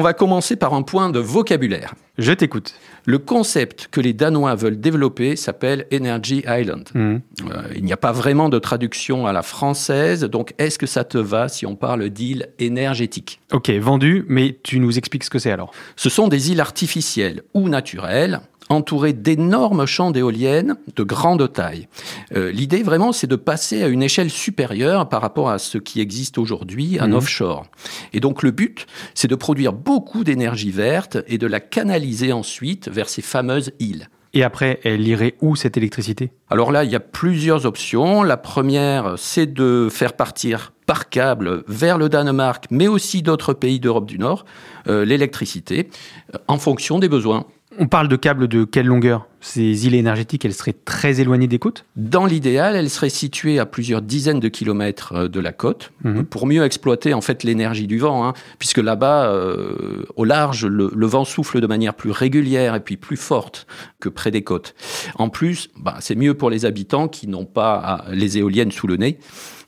Va 0.09 0.13
commencer 0.13 0.55
par 0.55 0.73
un 0.73 0.81
point 0.81 1.11
de 1.11 1.19
vocabulaire. 1.19 1.93
Je 2.17 2.33
t'écoute. 2.33 2.73
Le 3.05 3.19
concept 3.19 3.89
que 3.91 4.01
les 4.01 4.11
Danois 4.11 4.55
veulent 4.55 4.79
développer 4.79 5.35
s'appelle 5.35 5.85
Energy 5.93 6.43
Island. 6.47 6.89
Mhm. 6.95 7.21
Euh, 7.43 7.61
il 7.75 7.83
n'y 7.83 7.93
a 7.93 7.97
pas 7.97 8.11
vraiment 8.11 8.49
de 8.49 8.57
traduction 8.57 9.27
à 9.27 9.33
la 9.33 9.43
française, 9.43 10.23
donc 10.23 10.55
est-ce 10.57 10.79
que 10.79 10.87
ça 10.87 11.03
te 11.03 11.19
va 11.19 11.47
si 11.47 11.67
on 11.67 11.75
parle 11.75 12.09
d'îles 12.09 12.47
énergétiques? 12.57 13.39
Ok, 13.51 13.69
vendu, 13.69 14.25
mais 14.27 14.57
tu 14.63 14.79
nous 14.79 14.97
expliques 14.97 15.25
ce 15.25 15.29
que 15.29 15.37
c'est 15.37 15.51
alors. 15.51 15.71
Ce 15.95 16.09
sont 16.09 16.27
des 16.27 16.51
îles 16.51 16.59
artificielles 16.59 17.43
ou 17.53 17.69
naturelles 17.69 18.39
entourées 18.67 19.13
d'énormes 19.13 19.85
champs 19.85 20.11
d'éoliennes 20.11 20.75
de 20.95 21.03
grande 21.03 21.51
taille. 21.53 21.87
Euh, 22.35 22.51
L'idée 22.51 22.83
vraiment, 22.83 23.11
c'est 23.11 23.27
de 23.27 23.35
passer 23.35 23.81
à 23.83 23.87
une 23.87 24.03
échelle 24.03 24.29
supérieure 24.29 25.09
par 25.09 25.21
rapport 25.21 25.49
à 25.49 25.57
ce 25.57 25.77
qui 25.77 26.01
existe 26.01 26.37
aujourd'hui 26.37 26.99
en 26.99 27.07
Mhm. 27.07 27.13
offshore. 27.15 27.65
Et 28.13 28.19
donc 28.19 28.43
le 28.43 28.51
but, 28.51 28.85
c'est 29.15 29.27
de 29.27 29.35
produire 29.35 29.73
beaucoup 29.73 30.23
d'énergie 30.23 30.71
verte 30.71 31.17
et 31.27 31.37
de 31.37 31.47
la 31.47 31.59
canaliser 31.59 32.31
ensuite 32.33 32.89
vers 32.89 33.09
ces 33.09 33.21
fameuses 33.21 33.71
îles. 33.79 34.07
Et 34.35 34.43
après, 34.43 34.79
elle 34.83 35.07
irait 35.07 35.33
où 35.41 35.55
cette 35.55 35.75
électricité? 35.75 36.31
Alors 36.51 36.71
là, 36.71 36.83
il 36.83 36.91
y 36.91 36.95
a 36.95 36.99
plusieurs 36.99 37.65
options. 37.65 38.21
La 38.21 38.37
première, 38.37 39.15
c'est 39.17 39.51
de 39.51 39.87
faire 39.89 40.13
partir 40.13 40.71
par 40.85 41.09
câble 41.09 41.63
vers 41.67 41.97
le 41.97 42.09
Danemark, 42.09 42.65
mais 42.69 42.87
aussi 42.87 43.23
d'autres 43.23 43.53
pays 43.53 43.79
d'Europe 43.79 44.05
du 44.05 44.19
Nord, 44.19 44.45
euh, 44.87 45.03
l'électricité, 45.03 45.89
euh, 46.35 46.37
en 46.47 46.59
fonction 46.59 46.99
des 46.99 47.09
besoins. 47.09 47.45
On 47.77 47.87
parle 47.87 48.07
de 48.07 48.15
câbles 48.15 48.47
de 48.47 48.63
quelle 48.63 48.87
longueur? 48.87 49.27
Ces 49.41 49.85
îles 49.85 49.93
énergétiques, 49.93 50.43
elles 50.43 50.53
seraient 50.55 50.75
très 50.85 51.21
éloignées 51.21 51.47
des 51.47 51.59
côtes? 51.59 51.85
Dans 51.95 52.25
l'idéal, 52.25 52.75
elle 52.75 52.89
serait 52.89 53.09
située 53.11 53.59
à 53.59 53.65
plusieurs 53.65 54.01
dizaines 54.01 54.39
de 54.39 54.49
kilomètres 54.49 55.13
euh, 55.13 55.27
de 55.27 55.39
la 55.39 55.53
côte 55.53 55.91
Mhm. 56.03 56.25
pour 56.25 56.47
mieux 56.47 56.63
exploiter 56.63 57.13
en 57.13 57.21
fait 57.21 57.43
l'énergie 57.43 57.85
du 57.87 57.99
vent, 57.99 58.27
hein, 58.27 58.33
puisque 58.57 58.79
là-bas, 58.79 59.29
euh, 59.31 60.03
au 60.15 60.25
large, 60.25 60.65
le, 60.65 60.91
le 60.93 61.05
vent 61.05 61.25
souffle 61.25 61.61
de 61.61 61.67
manière 61.67 61.93
plus 61.93 62.11
régulière 62.11 62.73
et 62.75 62.79
puis 62.79 62.97
plus 62.97 63.17
forte 63.17 63.67
que 63.99 64.09
près 64.09 64.31
des 64.31 64.41
côtes. 64.43 64.73
En 65.15 65.29
plus, 65.29 65.69
bah, 65.77 65.97
c'est 65.99 66.15
mieux 66.15 66.33
pour 66.33 66.49
les 66.49 66.65
habitants 66.65 67.07
qui 67.07 67.27
n'ont 67.27 67.45
pas 67.45 68.05
les 68.11 68.39
éoliennes 68.39 68.71
sous 68.71 68.87
le 68.87 68.97
nez. 68.97 69.19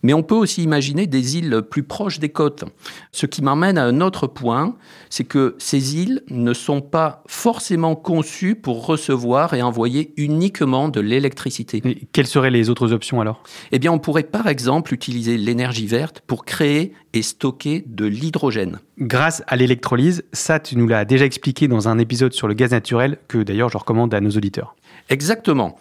Mais 0.03 0.13
on 0.13 0.24
peut 0.24 0.36
aussi 0.36 0.63
imaginer 0.63 1.08
des 1.08 1.38
îles 1.38 1.62
plus 1.70 1.84
proches 1.84 2.20
des 2.20 2.29
côtes. 2.29 2.63
Ce 3.12 3.25
qui 3.25 3.41
m'emmène 3.41 3.77
à 3.77 3.86
un 3.86 4.01
autre 4.01 4.27
point, 4.27 4.75
c'est 5.10 5.24
que 5.24 5.55
ces 5.60 5.98
îles 5.98 6.24
ne 6.29 6.53
sont 6.53 6.81
pas 6.81 7.24
forcément 7.27 7.96
conçues 7.96 8.55
pour 8.55 8.86
recevoir 8.86 9.53
et 9.53 9.62
envoyer 9.62 10.13
uniquement 10.17 10.89
de 10.89 11.00
l'électricité. 11.00 11.81
quelles 12.12 12.27
seraient 12.27 12.51
les 12.51 12.70
autres 12.70 12.93
options 12.93 13.22
alors? 13.22 13.43
Eh 13.72 13.79
bien, 13.79 13.91
on 13.91 14.00
pourrait 14.00 14.24
par 14.24 14.48
exemple 14.48 14.93
utiliser 14.93 15.38
l'énergie 15.38 15.88
verte 15.88 16.22
pour 16.25 16.46
créer 16.46 16.93
et 17.13 17.22
stocker 17.22 17.84
de 17.86 18.05
l'hydrogène. 18.05 18.79
Grâce 19.00 19.43
à 19.48 19.55
l'électrolyse, 19.55 20.24
ça 20.31 20.60
tu 20.60 20.77
nous 20.77 20.88
l'as 20.88 21.05
déjà 21.05 21.25
expliqué 21.25 21.67
dans 21.67 21.88
un 21.88 21.98
épisode 21.98 22.34
sur 22.34 22.48
le 22.48 22.53
gaz 22.53 22.72
naturel 22.72 23.17
que 23.27 23.39
d'ailleurs 23.39 23.70
je 23.70 23.77
recommande 23.77 24.13
à 24.13 24.22
nos 24.22 24.31
auditeurs. 24.31 24.75
Exactement. 25.10 25.77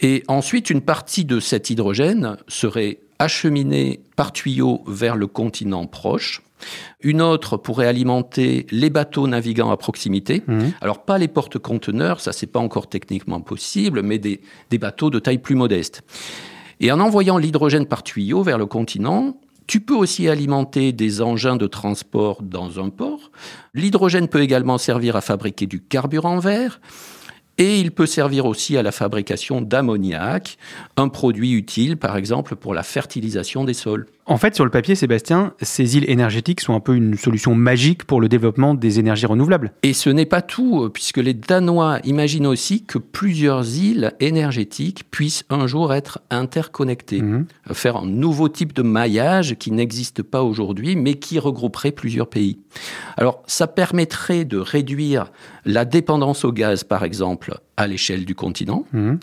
Et 0.00 0.22
ensuite, 0.28 0.70
une 0.70 0.82
partie 0.82 1.24
de 1.24 1.40
cet 1.40 1.70
hydrogène 1.70 2.36
serait 2.48 2.98
acheminée 3.18 4.00
par 4.16 4.32
tuyau 4.32 4.82
vers 4.86 5.16
le 5.16 5.26
continent 5.26 5.86
proche. 5.86 6.42
Une 7.00 7.20
autre 7.20 7.56
pourrait 7.56 7.86
alimenter 7.86 8.66
les 8.70 8.90
bateaux 8.90 9.26
navigants 9.26 9.70
à 9.70 9.76
proximité. 9.76 10.42
Mmh. 10.46 10.60
Alors 10.80 11.04
pas 11.04 11.18
les 11.18 11.28
porte-conteneurs, 11.28 12.20
ça 12.20 12.32
c'est 12.32 12.46
pas 12.46 12.60
encore 12.60 12.88
techniquement 12.88 13.40
possible, 13.40 14.02
mais 14.02 14.18
des, 14.18 14.40
des 14.70 14.78
bateaux 14.78 15.10
de 15.10 15.18
taille 15.18 15.38
plus 15.38 15.54
modeste. 15.56 16.02
Et 16.80 16.90
en 16.90 17.00
envoyant 17.00 17.38
l'hydrogène 17.38 17.86
par 17.86 18.02
tuyau 18.02 18.42
vers 18.42 18.58
le 18.58 18.66
continent, 18.66 19.36
tu 19.66 19.80
peux 19.80 19.94
aussi 19.94 20.28
alimenter 20.28 20.92
des 20.92 21.22
engins 21.22 21.56
de 21.56 21.66
transport 21.66 22.42
dans 22.42 22.80
un 22.80 22.90
port. 22.90 23.30
L'hydrogène 23.72 24.28
peut 24.28 24.42
également 24.42 24.78
servir 24.78 25.16
à 25.16 25.20
fabriquer 25.20 25.66
du 25.66 25.80
carburant 25.80 26.38
vert. 26.38 26.80
Et 27.58 27.78
il 27.78 27.92
peut 27.92 28.06
servir 28.06 28.46
aussi 28.46 28.76
à 28.76 28.82
la 28.82 28.90
fabrication 28.90 29.60
d'ammoniac, 29.60 30.58
un 30.96 31.08
produit 31.08 31.52
utile 31.52 31.96
par 31.96 32.16
exemple 32.16 32.56
pour 32.56 32.74
la 32.74 32.82
fertilisation 32.82 33.64
des 33.64 33.74
sols. 33.74 34.06
En 34.26 34.38
fait, 34.38 34.54
sur 34.54 34.64
le 34.64 34.70
papier, 34.70 34.94
Sébastien, 34.94 35.52
ces 35.60 35.98
îles 35.98 36.08
énergétiques 36.08 36.62
sont 36.62 36.74
un 36.74 36.80
peu 36.80 36.94
une 36.94 37.14
solution 37.18 37.54
magique 37.54 38.04
pour 38.04 38.22
le 38.22 38.28
développement 38.28 38.72
des 38.72 38.98
énergies 38.98 39.26
renouvelables. 39.26 39.72
Et 39.82 39.92
ce 39.92 40.08
n'est 40.08 40.24
pas 40.24 40.40
tout, 40.40 40.88
puisque 40.94 41.18
les 41.18 41.34
Danois 41.34 41.98
imaginent 42.04 42.46
aussi 42.46 42.84
que 42.84 42.96
plusieurs 42.96 43.76
îles 43.76 44.14
énergétiques 44.20 45.04
puissent 45.10 45.44
un 45.50 45.66
jour 45.66 45.92
être 45.92 46.20
interconnectées, 46.30 47.20
mhm. 47.20 47.46
faire 47.72 47.96
un 47.96 48.06
nouveau 48.06 48.48
type 48.48 48.72
de 48.72 48.80
maillage 48.80 49.56
qui 49.56 49.70
n'existe 49.70 50.22
pas 50.22 50.42
aujourd'hui, 50.42 50.96
mais 50.96 51.14
qui 51.14 51.38
regrouperait 51.38 51.92
plusieurs 51.92 52.28
pays. 52.28 52.58
Alors, 53.18 53.42
ça 53.46 53.66
permettrait 53.66 54.46
de 54.46 54.56
réduire 54.56 55.32
la 55.66 55.84
dépendance 55.84 56.46
au 56.46 56.52
gaz, 56.52 56.82
par 56.82 57.04
exemple, 57.04 57.58
à 57.76 57.86
l'échelle 57.86 58.24
du 58.24 58.34
continent. 58.34 58.86
Mhm. 58.94 59.18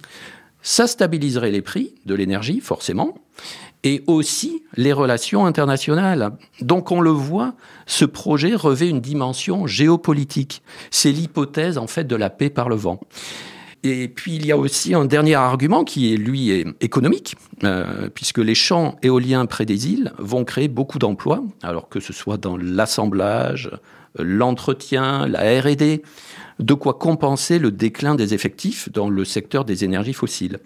Ça 0.61 0.85
stabiliserait 0.85 1.49
les 1.49 1.63
prix 1.63 1.95
de 2.05 2.13
l'énergie, 2.13 2.59
forcément 2.59 3.15
et 3.83 4.03
aussi 4.07 4.63
les 4.75 4.93
relations 4.93 5.45
internationales. 5.45 6.31
Donc 6.61 6.91
on 6.91 7.01
le 7.01 7.09
voit, 7.09 7.53
ce 7.85 8.05
projet 8.05 8.55
revêt 8.55 8.89
une 8.89 9.01
dimension 9.01 9.67
géopolitique. 9.67 10.61
C'est 10.91 11.11
l'hypothèse 11.11 11.77
en 11.77 11.87
fait 11.87 12.05
de 12.05 12.15
la 12.15 12.29
paix 12.29 12.49
par 12.49 12.69
le 12.69 12.75
vent. 12.75 12.99
Et 13.83 14.07
puis 14.07 14.35
il 14.35 14.45
y 14.45 14.51
a 14.51 14.57
aussi 14.57 14.93
un 14.93 15.05
dernier 15.05 15.35
argument 15.35 15.83
qui 15.83 16.13
est 16.13 16.17
lui 16.17 16.51
est 16.51 16.67
économique, 16.81 17.35
euh, 17.63 18.09
puisque 18.13 18.37
les 18.37 18.53
champs 18.53 18.95
éoliens 19.01 19.47
près 19.47 19.65
des 19.65 19.87
îles 19.87 20.13
vont 20.19 20.43
créer 20.43 20.67
beaucoup 20.67 20.99
d'emplois, 20.99 21.43
alors 21.63 21.89
que 21.89 21.99
ce 21.99 22.13
soit 22.13 22.37
dans 22.37 22.57
l'assemblage, 22.57 23.71
l'entretien, 24.17 25.27
la 25.27 25.61
R&D 25.61 26.01
de 26.61 26.73
quoi 26.73 26.93
compenser 26.93 27.59
le 27.59 27.71
déclin 27.71 28.15
des 28.15 28.33
effectifs 28.33 28.91
dans 28.91 29.09
le 29.09 29.25
secteur 29.25 29.65
des 29.65 29.83
énergies 29.83 30.13
fossiles. 30.13 30.59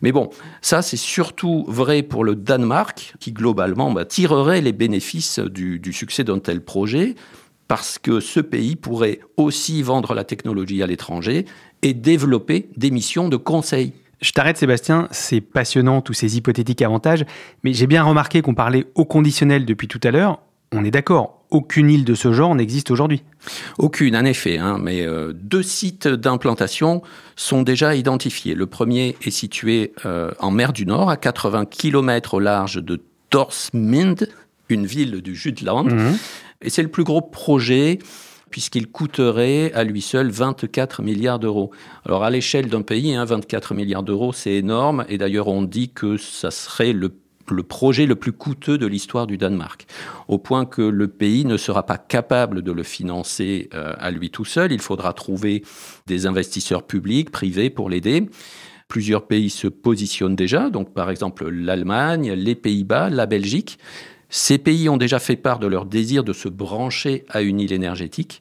Mais 0.00 0.12
bon, 0.12 0.30
ça 0.62 0.82
c'est 0.82 0.96
surtout 0.96 1.64
vrai 1.68 2.02
pour 2.02 2.24
le 2.24 2.34
Danemark, 2.36 3.14
qui 3.20 3.32
globalement 3.32 3.90
bah, 3.90 4.04
tirerait 4.04 4.60
les 4.60 4.72
bénéfices 4.72 5.38
du, 5.38 5.92
succès 5.92 6.24
d'un 6.24 6.38
tel 6.38 6.62
projet, 6.62 7.14
parce 7.68 7.98
que 7.98 8.20
ce 8.20 8.40
pays 8.40 8.76
pourrait 8.76 9.20
aussi 9.36 9.82
vendre 9.82 10.14
la 10.14 10.24
technologie 10.24 10.82
à 10.82 10.86
l'étranger 10.86 11.44
et 11.82 11.94
développer 11.94 12.68
des 12.76 12.90
missions 12.90 13.28
de 13.28 13.36
conseil. 13.36 13.92
Je 14.20 14.32
t'arrête 14.32 14.58
Sébastien, 14.58 15.08
c'est 15.12 15.40
passionnant 15.40 16.02
tous 16.02 16.12
ces 16.12 16.36
hypothétiques 16.36 16.82
avantages, 16.82 17.24
mais 17.64 17.72
j'ai 17.72 17.86
bien 17.86 18.02
remarqué 18.02 18.42
qu'on 18.42 18.54
parlait 18.54 18.86
au 18.94 19.04
conditionnel 19.04 19.64
depuis 19.64 19.88
tout 19.88 20.00
à 20.02 20.10
l'heure. 20.10 20.40
On 20.72 20.84
est 20.84 20.90
d'accord, 20.90 21.40
aucune 21.50 21.90
île 21.90 22.04
de 22.04 22.14
ce 22.14 22.32
genre 22.32 22.54
n'existe 22.54 22.90
aujourd'hui. 22.90 23.24
Aucune, 23.78 24.16
en 24.16 24.24
effet, 24.24 24.58
hein, 24.58 24.78
mais 24.80 25.04
euh, 25.04 25.32
deux 25.32 25.64
sites 25.64 26.06
d'implantation 26.06 27.02
sont 27.34 27.62
déjà 27.62 27.96
identifiés. 27.96 28.54
Le 28.54 28.66
premier 28.66 29.16
est 29.22 29.30
situé 29.30 29.92
euh, 30.06 30.30
en 30.38 30.52
mer 30.52 30.72
du 30.72 30.86
Nord, 30.86 31.10
à 31.10 31.16
80 31.16 31.64
km 31.66 32.34
au 32.34 32.40
large 32.40 32.76
de 32.76 33.00
Torsmind, 33.30 34.28
une 34.68 34.86
ville 34.86 35.22
du 35.22 35.34
Jutland. 35.34 35.90
Mhm. 35.90 36.16
Et 36.62 36.70
c'est 36.70 36.82
le 36.82 36.88
plus 36.88 37.04
gros 37.04 37.22
projet 37.22 37.98
puisqu'il 38.50 38.88
coûterait 38.88 39.72
à 39.74 39.84
lui 39.84 40.02
seul 40.02 40.30
24 40.30 41.02
milliards 41.02 41.38
d'euros. 41.38 41.70
Alors 42.04 42.24
à 42.24 42.30
l'échelle 42.30 42.68
d'un 42.68 42.82
pays, 42.82 43.16
24 43.16 43.72
hein, 43.72 43.74
milliards 43.76 44.02
d'euros, 44.02 44.32
c'est 44.32 44.54
énorme, 44.54 45.04
et 45.08 45.18
d'ailleurs 45.18 45.48
on 45.48 45.62
dit 45.62 45.90
que 45.90 46.16
ça 46.16 46.50
serait 46.50 46.92
le 46.92 47.12
le 47.52 47.62
projet 47.62 48.06
le 48.06 48.16
plus 48.16 48.32
coûteux 48.32 48.78
de 48.78 48.86
l'histoire 48.86 49.26
du 49.26 49.38
Danemark, 49.38 49.86
au 50.28 50.38
point 50.38 50.64
que 50.64 50.82
le 50.82 51.08
pays 51.08 51.44
ne 51.44 51.56
sera 51.56 51.84
pas 51.84 51.98
capable 51.98 52.62
de 52.62 52.72
le 52.72 52.82
financer 52.82 53.68
euh, 53.74 53.94
à 53.98 54.10
lui 54.10 54.30
tout 54.30 54.44
seul. 54.44 54.72
Il 54.72 54.80
faudra 54.80 55.12
trouver 55.12 55.62
des 56.06 56.26
investisseurs 56.26 56.82
publics, 56.82 57.30
privés 57.30 57.70
pour 57.70 57.90
l'aider. 57.90 58.28
Plusieurs 58.88 59.26
pays 59.26 59.50
se 59.50 59.68
positionnent 59.68 60.34
déjà, 60.34 60.68
donc 60.68 60.92
par 60.92 61.10
exemple 61.10 61.48
l'Allemagne, 61.48 62.32
les 62.32 62.56
Pays-Bas, 62.56 63.08
la 63.10 63.26
Belgique. 63.26 63.78
Ces 64.30 64.58
pays 64.58 64.88
ont 64.88 64.96
déjà 64.96 65.18
fait 65.18 65.36
part 65.36 65.58
de 65.58 65.66
leur 65.66 65.84
désir 65.84 66.22
de 66.22 66.32
se 66.32 66.48
brancher 66.48 67.24
à 67.28 67.42
une 67.42 67.58
île 67.60 67.72
énergétique. 67.72 68.40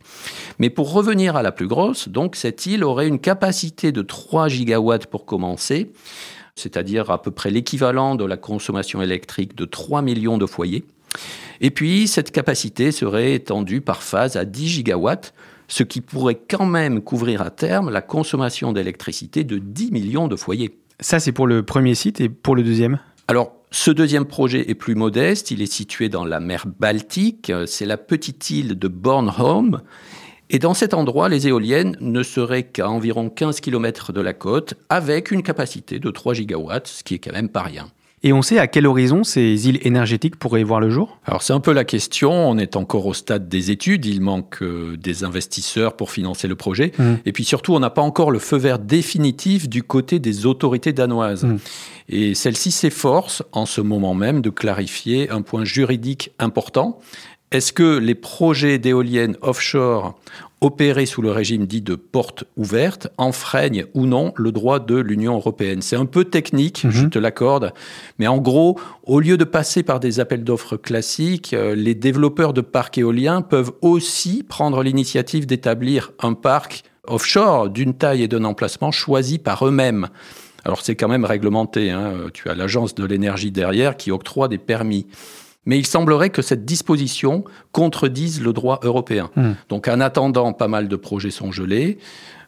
Mais 0.59 0.69
pour 0.69 0.93
revenir 0.93 1.35
à 1.35 1.41
la 1.41 1.51
plus 1.51 1.67
grosse, 1.67 2.09
donc 2.09 2.35
cette 2.35 2.67
île 2.67 2.83
aurait 2.83 3.07
une 3.07 3.19
capacité 3.19 3.91
de 3.91 4.03
3 4.03 4.47
gigawatts 4.49 5.07
pour 5.07 5.25
commencer, 5.25 5.91
c'est-à-dire 6.59 7.09
à 7.09 7.21
peu 7.21 7.31
près 7.31 7.49
l'équivalent 7.49 8.15
de 8.15 8.25
la 8.25 8.37
consommation 8.37 9.01
électrique 9.01 9.55
de 9.55 9.65
3 9.65 10.01
millions 10.01 10.37
de 10.37 10.45
foyers. 10.45 10.83
Et 11.61 11.71
puis, 11.71 12.07
cette 12.07 12.31
capacité 12.31 12.91
serait 12.91 13.33
étendue 13.33 13.81
par 13.81 14.03
phase 14.03 14.35
à 14.35 14.45
10 14.45 14.67
gigawatts, 14.67 15.33
ce 15.67 15.83
qui 15.83 16.01
pourrait 16.01 16.39
quand 16.49 16.65
même 16.65 17.01
couvrir 17.01 17.41
à 17.41 17.49
terme 17.49 17.89
la 17.89 18.01
consommation 18.01 18.73
d'électricité 18.73 19.43
de 19.43 19.57
10 19.57 19.91
millions 19.91 20.27
de 20.27 20.35
foyers. 20.35 20.77
Ça, 20.99 21.19
c'est 21.19 21.31
pour 21.31 21.47
le 21.47 21.63
premier 21.63 21.95
site 21.95 22.21
et 22.21 22.29
pour 22.29 22.55
le 22.55 22.63
deuxième? 22.63 22.99
Alors, 23.27 23.53
ce 23.71 23.91
deuxième 23.91 24.25
projet 24.25 24.69
est 24.69 24.75
plus 24.75 24.95
modeste, 24.95 25.51
il 25.51 25.61
est 25.61 25.71
situé 25.71 26.09
dans 26.09 26.25
la 26.25 26.39
mer 26.39 26.65
Baltique, 26.79 27.51
c'est 27.67 27.85
la 27.85 27.97
petite 27.97 28.49
île 28.49 28.79
de 28.79 28.87
Bornholm, 28.87 29.81
et 30.49 30.59
dans 30.59 30.73
cet 30.73 30.93
endroit, 30.93 31.29
les 31.29 31.47
éoliennes 31.47 31.95
ne 32.01 32.23
seraient 32.23 32.63
qu'à 32.63 32.89
environ 32.89 33.29
15 33.29 33.59
km 33.59 34.13
de 34.13 34.21
la 34.21 34.33
côte, 34.33 34.73
avec 34.89 35.29
une 35.31 35.43
capacité 35.43 35.99
de 35.99 36.09
3 36.09 36.33
gigawatts, 36.33 36.87
ce 36.87 37.03
qui 37.03 37.15
est 37.15 37.19
quand 37.19 37.33
même 37.33 37.49
pas 37.49 37.61
rien. 37.61 37.87
Et 38.21 38.33
on 38.33 38.41
sait 38.41 38.59
à 38.59 38.67
quel 38.67 38.85
horizon 38.85 39.23
ces 39.23 39.69
îles 39.69 39.79
énergétiques 39.83 40.35
pourraient 40.35 40.63
voir 40.63 40.81
le 40.81 40.89
jour? 40.89 41.19
Alors 41.25 41.41
c'est 41.41 41.53
un 41.53 41.61
peu 41.61 41.71
la 41.71 41.85
question, 41.85 42.31
on 42.31 42.57
est 42.57 42.75
encore 42.75 43.05
au 43.05 43.13
stade 43.13 43.47
des 43.47 43.71
études, 43.71 44.05
il 44.05 44.19
manque 44.19 44.61
euh, 44.61 44.97
des 44.97 45.23
investisseurs 45.23 45.95
pour 45.95 46.11
financer 46.11 46.47
le 46.47 46.55
projet, 46.55 46.91
mmh. 46.97 47.13
et 47.25 47.31
puis 47.31 47.45
surtout 47.45 47.73
on 47.73 47.79
n'a 47.79 47.89
pas 47.89 48.01
encore 48.01 48.31
le 48.31 48.39
feu 48.39 48.57
vert 48.57 48.79
définitif 48.79 49.69
du 49.69 49.83
côté 49.83 50.19
des 50.19 50.45
autorités 50.45 50.91
danoises. 50.91 51.45
Mmh. 51.45 51.57
Et 52.09 52.35
celles-ci 52.35 52.71
s'efforcent 52.71 53.43
en 53.53 53.65
ce 53.65 53.79
moment 53.79 54.15
même 54.15 54.41
de 54.41 54.49
clarifier 54.49 55.29
un 55.29 55.41
point 55.41 55.63
juridique 55.63 56.31
important, 56.39 56.99
est-ce 57.51 57.73
que 57.73 57.97
les 57.97 58.13
projets 58.13 58.77
d'éoliennes 58.77 59.35
offshore 59.41 60.19
opérés 60.61 61.07
sous 61.07 61.23
le 61.23 61.31
régime 61.31 61.65
dit 61.65 61.81
de 61.81 61.95
porte 61.95 62.43
ouverte 62.57 63.07
enfreignent 63.17 63.85
ou 63.95 64.05
non 64.05 64.33
le 64.35 64.51
droit 64.51 64.79
de 64.79 64.95
l'Union 64.95 65.35
européenne? 65.35 65.81
C'est 65.81 65.95
un 65.95 66.05
peu 66.05 66.25
technique, 66.25 66.85
je 66.87 67.05
mhm. 67.05 67.09
te 67.09 67.17
l'accorde, 67.17 67.73
mais 68.19 68.27
en 68.27 68.37
gros, 68.37 68.79
au 69.03 69.19
lieu 69.19 69.35
de 69.35 69.45
passer 69.45 69.81
par 69.81 69.99
des 69.99 70.19
appels 70.19 70.43
d'offres 70.43 70.77
classiques, 70.77 71.55
euh, 71.55 71.73
les 71.73 71.95
développeurs 71.95 72.53
de 72.53 72.61
parcs 72.61 72.99
éoliens 72.99 73.41
peuvent 73.41 73.71
aussi 73.81 74.43
prendre 74.43 74.83
l'initiative 74.83 75.47
d'établir 75.47 76.11
un 76.19 76.33
parc 76.33 76.83
offshore 77.07 77.69
d'une 77.71 77.95
taille 77.95 78.21
et 78.21 78.27
d'un 78.27 78.43
emplacement 78.43 78.91
choisi 78.91 79.39
par 79.39 79.65
eux-mêmes. 79.65 80.09
Alors 80.65 80.81
c'est 80.81 80.95
quand 80.95 81.07
même 81.07 81.25
réglementé, 81.25 81.89
hein. 81.89 82.13
tu 82.31 82.47
as 82.47 82.53
l'agence 82.53 82.93
de 82.93 83.05
l'énergie 83.05 83.49
derrière 83.49 83.97
qui 83.97 84.11
octroie 84.11 84.49
des 84.49 84.59
permis. 84.59 85.07
Mais 85.69 85.77
il 85.77 85.85
semblerait 85.85 86.31
que 86.31 86.41
cette 86.41 86.65
disposition 86.65 87.43
contredise 87.73 88.41
le 88.41 88.53
droit 88.53 88.79
européen. 88.81 89.29
Hmm. 89.35 89.51
Donc 89.69 89.87
en 89.87 89.99
attendant, 90.01 90.51
pas 90.51 90.67
mal 90.67 90.87
de 90.87 90.95
projets 90.95 91.29
sont 91.29 91.51
gelés. 91.51 91.99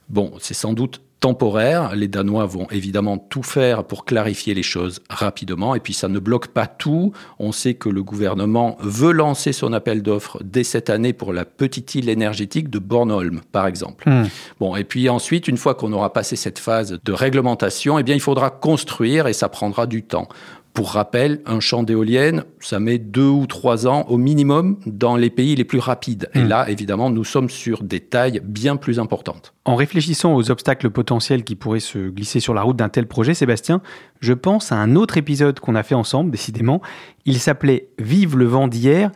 Bon, 0.10 0.32
c'est 0.40 0.56
sans 0.56 0.74
doute 0.74 1.02
temporaire. 1.20 1.96
Les 1.96 2.08
Danois 2.08 2.48
vont 2.48 2.68
évidemment 2.72 3.20
tout 3.20 3.44
faire 3.44 3.84
pour 3.84 4.06
clarifier 4.06 4.56
les 4.56 4.64
choses 4.64 5.02
rapidement. 5.08 5.76
Et 5.76 5.80
puis 5.80 5.94
ça 5.94 6.08
ne 6.08 6.18
bloque 6.18 6.48
pas 6.48 6.66
tout. 6.66 7.14
On 7.38 7.52
sait 7.52 7.76
que 7.76 7.90
le 7.90 8.02
gouvernement 8.02 8.76
veut 8.80 9.12
lancer 9.12 9.54
son 9.54 9.72
appel 9.72 10.02
d'offres 10.02 10.40
dès 10.44 10.64
cette 10.64 10.90
année 10.90 11.14
pour 11.14 11.32
la 11.32 11.46
petite 11.46 11.94
île 11.94 12.10
énergétique 12.10 12.72
de 12.72 12.80
Bornholm, 12.80 13.42
par 13.52 13.68
exemple. 13.68 14.10
Hmm. 14.10 14.24
Bon, 14.60 14.76
et 14.76 14.84
puis 14.84 15.10
ensuite, 15.10 15.48
une 15.48 15.58
fois 15.58 15.76
qu'on 15.76 15.94
aura 15.94 16.12
passé 16.12 16.36
cette 16.36 16.58
phase 16.58 17.00
de 17.06 17.14
réglementation, 17.14 18.00
eh 18.00 18.04
bien, 18.04 18.16
il 18.16 18.22
faudra 18.22 18.50
construire 18.50 19.28
et 19.28 19.34
ça 19.34 19.48
prendra 19.48 19.86
du 19.86 20.02
temps. 20.02 20.28
Pour 20.74 20.92
rappel, 20.92 21.42
un 21.46 21.60
champ 21.60 21.84
d'éoliennes, 21.84 22.46
ça 22.62 22.80
met 22.80 22.98
deux 22.98 23.28
ou 23.28 23.46
trois 23.46 23.88
ans 23.88 24.06
au 24.08 24.18
minimum 24.18 24.78
dans 24.86 25.18
les 25.18 25.30
pays 25.30 25.54
les 25.56 25.66
plus 25.66 25.80
rapides. 25.80 26.30
Et 26.34 26.40
Mm. 26.40 26.48
là, 26.48 26.70
évidemment, 26.70 27.10
nous 27.10 27.26
sommes 27.26 27.50
sur 27.50 27.84
des 27.84 28.00
tailles 28.00 28.42
bien 28.44 28.78
plus 28.78 28.98
importantes. 28.98 29.54
En 29.66 29.76
réfléchissant 29.76 30.34
aux 30.34 30.50
obstacles 30.50 30.90
potentiels 30.90 31.44
qui 31.44 31.56
pourraient 31.56 31.82
se 31.82 32.10
glisser 32.10 32.40
sur 32.40 32.54
la 32.54 32.62
route 32.62 32.78
d'un 32.78 32.88
tel 32.88 33.06
projet, 33.08 33.34
Sébastien, 33.34 33.82
je 34.22 34.32
pense 34.34 34.72
à 34.72 34.76
un 34.78 34.96
autre 34.96 35.18
épisode 35.18 35.60
qu'on 35.60 35.76
a 35.76 35.84
fait 35.84 35.96
ensemble, 35.96 36.32
décidément. 36.32 36.82
Il 37.26 37.40
s'appelait 37.40 37.90
Vive 38.00 38.38
le 38.38 38.46
vent 38.46 38.70
d'hier, 38.70 39.12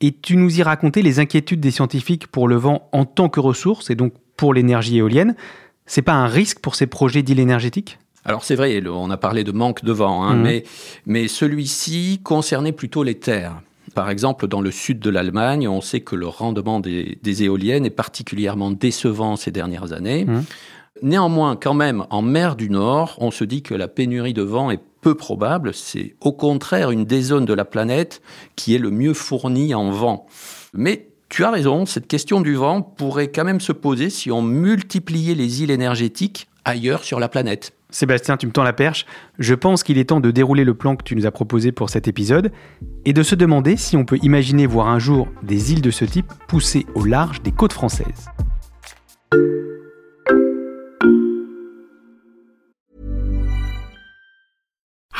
et 0.00 0.12
tu 0.12 0.36
nous 0.36 0.60
y 0.60 0.62
racontais 0.62 1.02
les 1.02 1.18
inquiétudes 1.18 1.60
des 1.60 1.72
scientifiques 1.72 2.28
pour 2.28 2.46
le 2.46 2.56
vent 2.56 2.88
en 2.92 3.04
tant 3.04 3.28
que 3.28 3.40
ressource, 3.40 3.90
et 3.90 3.96
donc 3.96 4.12
pour 4.36 4.54
l'énergie 4.54 4.98
éolienne. 4.98 5.34
C'est 5.86 6.02
pas 6.02 6.12
un 6.14 6.26
risque 6.28 6.60
pour 6.60 6.76
ces 6.76 6.86
projets 6.86 7.22
d'îles 7.24 7.40
énergétiques? 7.40 7.98
Alors 8.24 8.44
c'est 8.44 8.54
vrai, 8.54 8.82
on 8.86 9.10
a 9.10 9.16
parlé 9.16 9.44
de 9.44 9.52
manque 9.52 9.84
de 9.84 9.92
vent, 9.92 10.22
hein, 10.24 10.34
Mhm. 10.36 10.42
mais, 10.42 10.64
mais 11.06 11.28
celui-ci 11.28 12.20
concernait 12.22 12.72
plutôt 12.72 13.02
les 13.02 13.14
terres. 13.18 13.60
Par 13.94 14.10
exemple, 14.10 14.46
dans 14.46 14.60
le 14.60 14.70
sud 14.70 15.00
de 15.00 15.10
l'Allemagne, 15.10 15.66
on 15.66 15.80
sait 15.80 16.00
que 16.00 16.14
le 16.14 16.28
rendement 16.28 16.78
des, 16.80 17.18
des 17.22 17.42
éoliennes 17.42 17.86
est 17.86 17.90
particulièrement 17.90 18.70
décevant 18.70 19.36
ces 19.36 19.50
dernières 19.50 19.92
années. 19.92 20.24
Mhm. 20.26 20.44
Néanmoins, 21.02 21.56
quand 21.56 21.74
même, 21.74 22.04
en 22.10 22.20
mer 22.20 22.56
du 22.56 22.68
Nord, 22.68 23.16
on 23.18 23.30
se 23.30 23.42
dit 23.44 23.62
que 23.62 23.74
la 23.74 23.88
pénurie 23.88 24.34
de 24.34 24.42
vent 24.42 24.70
est 24.70 24.80
peu 25.00 25.14
probable. 25.14 25.72
C'est 25.72 26.14
au 26.20 26.32
contraire 26.32 26.90
une 26.90 27.06
des 27.06 27.22
zones 27.22 27.46
de 27.46 27.54
la 27.54 27.64
planète 27.64 28.20
qui 28.54 28.74
est 28.74 28.78
le 28.78 28.90
mieux 28.90 29.14
fournie 29.14 29.74
en 29.74 29.90
vent. 29.90 30.26
Mais 30.74 31.08
tu 31.30 31.42
as 31.44 31.50
raison, 31.50 31.86
cette 31.86 32.06
question 32.06 32.42
du 32.42 32.54
vent 32.54 32.82
pourrait 32.82 33.28
quand 33.28 33.44
même 33.44 33.60
se 33.60 33.72
poser 33.72 34.10
si 34.10 34.30
on 34.30 34.42
multipliait 34.42 35.34
les 35.34 35.62
îles 35.62 35.70
énergétiques 35.70 36.48
ailleurs 36.66 37.02
sur 37.02 37.18
la 37.18 37.28
planète. 37.28 37.72
Sébastien, 37.90 38.36
tu 38.36 38.46
me 38.46 38.52
tends 38.52 38.62
la 38.62 38.72
perche. 38.72 39.06
Je 39.38 39.54
pense 39.54 39.82
qu'il 39.82 39.98
est 39.98 40.04
temps 40.04 40.20
de 40.20 40.30
dérouler 40.30 40.64
le 40.64 40.74
plan 40.74 40.96
que 40.96 41.02
tu 41.02 41.16
nous 41.16 41.26
as 41.26 41.30
proposé 41.30 41.72
pour 41.72 41.90
cet 41.90 42.08
épisode 42.08 42.52
et 43.04 43.12
de 43.12 43.22
se 43.22 43.34
demander 43.34 43.76
si 43.76 43.96
on 43.96 44.04
peut 44.04 44.18
imaginer 44.22 44.66
voir 44.66 44.88
un 44.88 44.98
jour 44.98 45.28
des 45.42 45.72
îles 45.72 45.82
de 45.82 45.90
ce 45.90 46.04
type 46.04 46.32
poussées 46.48 46.86
au 46.94 47.04
large 47.04 47.42
des 47.42 47.52
côtes 47.52 47.72
françaises. 47.72 48.28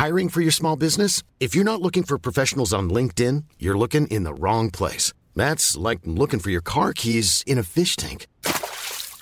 Hiring 0.00 0.30
for 0.30 0.40
your 0.40 0.52
small 0.52 0.76
business? 0.76 1.22
If 1.40 1.54
you're 1.54 1.62
not 1.62 1.82
looking 1.82 2.04
for 2.04 2.18
professionals 2.18 2.72
on 2.72 2.88
LinkedIn, 2.88 3.44
you're 3.58 3.78
looking 3.78 4.06
in 4.06 4.24
the 4.24 4.32
wrong 4.32 4.70
place. 4.70 5.12
That's 5.36 5.76
like 5.76 6.00
looking 6.06 6.40
for 6.40 6.50
your 6.50 6.62
car 6.62 6.94
keys 6.94 7.44
in 7.46 7.58
a 7.58 7.62
fish 7.62 7.96
tank. 7.96 8.26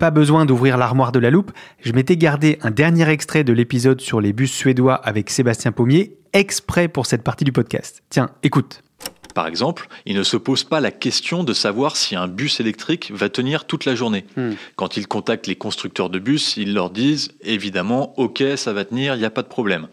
Pas 0.00 0.10
besoin 0.10 0.46
d'ouvrir 0.46 0.78
l'armoire 0.78 1.12
de 1.12 1.18
la 1.18 1.28
loupe, 1.28 1.52
je 1.82 1.92
m'étais 1.92 2.16
gardé 2.16 2.58
un 2.62 2.70
dernier 2.70 3.06
extrait 3.10 3.44
de 3.44 3.52
l'épisode 3.52 4.00
sur 4.00 4.22
les 4.22 4.32
bus 4.32 4.50
suédois 4.50 4.94
avec 4.94 5.28
Sébastien 5.28 5.72
Pommier, 5.72 6.16
exprès 6.32 6.88
pour 6.88 7.04
cette 7.04 7.22
partie 7.22 7.44
du 7.44 7.52
podcast. 7.52 8.02
Tiens, 8.08 8.30
écoute. 8.42 8.82
Par 9.34 9.46
exemple, 9.46 9.88
il 10.06 10.16
ne 10.16 10.22
se 10.22 10.38
pose 10.38 10.64
pas 10.64 10.80
la 10.80 10.90
question 10.90 11.44
de 11.44 11.52
savoir 11.52 11.96
si 11.96 12.16
un 12.16 12.28
bus 12.28 12.60
électrique 12.60 13.12
va 13.12 13.28
tenir 13.28 13.66
toute 13.66 13.84
la 13.84 13.94
journée. 13.94 14.24
Hmm. 14.38 14.52
Quand 14.74 14.96
ils 14.96 15.06
contactent 15.06 15.48
les 15.48 15.56
constructeurs 15.56 16.08
de 16.08 16.18
bus, 16.18 16.56
ils 16.56 16.72
leur 16.72 16.88
disent 16.88 17.32
évidemment, 17.42 18.18
ok, 18.18 18.42
ça 18.56 18.72
va 18.72 18.86
tenir, 18.86 19.16
il 19.16 19.18
n'y 19.18 19.26
a 19.26 19.30
pas 19.30 19.42
de 19.42 19.48
problème. 19.48 19.88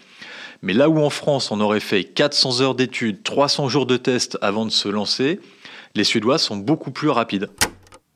Mais 0.62 0.72
là 0.72 0.88
où 0.88 1.00
en 1.00 1.10
France, 1.10 1.52
on 1.52 1.60
aurait 1.60 1.82
fait 1.82 2.06
400 2.06 2.62
heures 2.62 2.76
d'études, 2.76 3.24
300 3.24 3.68
jours 3.68 3.86
de 3.86 3.98
tests 3.98 4.38
avant 4.42 4.66
de 4.66 4.72
se 4.72 4.88
lancer, 4.88 5.42
les 5.96 6.06
Suédois 6.06 6.38
sont 6.38 6.56
beaucoup 6.56 6.92
plus 6.92 7.10
rapides. 7.10 7.50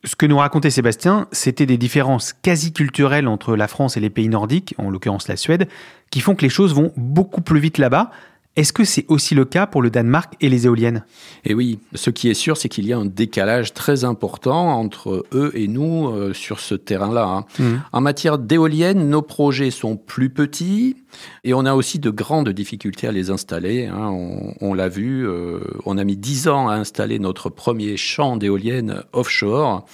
Ce 0.03 0.15
que 0.15 0.25
nous 0.25 0.38
racontait 0.38 0.72
Sébastien, 0.72 1.27
c'était 1.31 1.67
des 1.67 1.77
différences 1.77 2.34
quasi 2.34 2.74
culturelles 2.74 3.27
entre 3.27 3.55
la 3.55 3.67
France 3.67 3.98
et 3.98 4.00
les 4.00 4.10
pays 4.10 4.29
nordiques, 4.29 4.74
en 4.79 4.89
l'occurrence 4.89 5.27
la 5.27 5.38
Suède, 5.38 5.67
qui 6.10 6.22
font 6.22 6.34
que 6.34 6.41
les 6.41 6.50
choses 6.50 6.74
vont 6.74 6.91
beaucoup 6.98 7.41
plus 7.41 7.60
vite 7.60 7.77
là-bas. 7.77 8.10
Est-ce 8.57 8.73
que 8.73 8.83
c'est 8.83 9.05
aussi 9.07 9.33
le 9.33 9.45
cas 9.45 9.65
pour 9.65 9.81
le 9.81 9.89
Danemark 9.89 10.33
et 10.41 10.49
les 10.49 10.65
éoliennes? 10.65 11.05
Et 11.45 11.53
oui, 11.53 11.79
ce 11.95 12.09
qui 12.09 12.29
est 12.29 12.33
sûr, 12.33 12.57
c'est 12.57 12.67
qu'il 12.67 12.85
y 12.85 12.91
a 12.91 12.97
un 12.97 13.05
décalage 13.05 13.73
très 13.73 14.03
important 14.03 14.77
entre 14.77 15.25
eux 15.33 15.51
et 15.55 15.69
nous 15.69 16.09
euh, 16.09 16.33
sur 16.33 16.59
ce 16.59 16.75
terrain-là. 16.75 17.23
hein. 17.23 17.45
Mhm. 17.59 17.81
En 17.93 18.01
matière 18.01 18.37
d'éoliennes, 18.37 19.09
nos 19.09 19.21
projets 19.21 19.71
sont 19.71 19.95
plus 19.95 20.29
petits 20.29 20.97
et 21.45 21.53
on 21.53 21.65
a 21.65 21.73
aussi 21.75 21.99
de 21.99 22.09
grandes 22.09 22.49
difficultés 22.49 23.07
à 23.07 23.13
les 23.13 23.31
installer. 23.31 23.85
hein. 23.87 24.09
On, 24.11 24.53
on 24.59 24.73
l'a 24.73 24.89
vu, 24.89 25.25
euh, 25.25 25.59
on 25.85 25.97
a 25.97 26.03
mis 26.03 26.17
10 26.17 26.49
ans 26.49 26.67
à 26.67 26.73
installer 26.73 27.19
notre 27.19 27.49
premier 27.49 27.95
champ 27.95 28.35
d'éoliennes 28.35 29.01
offshore 29.13 29.85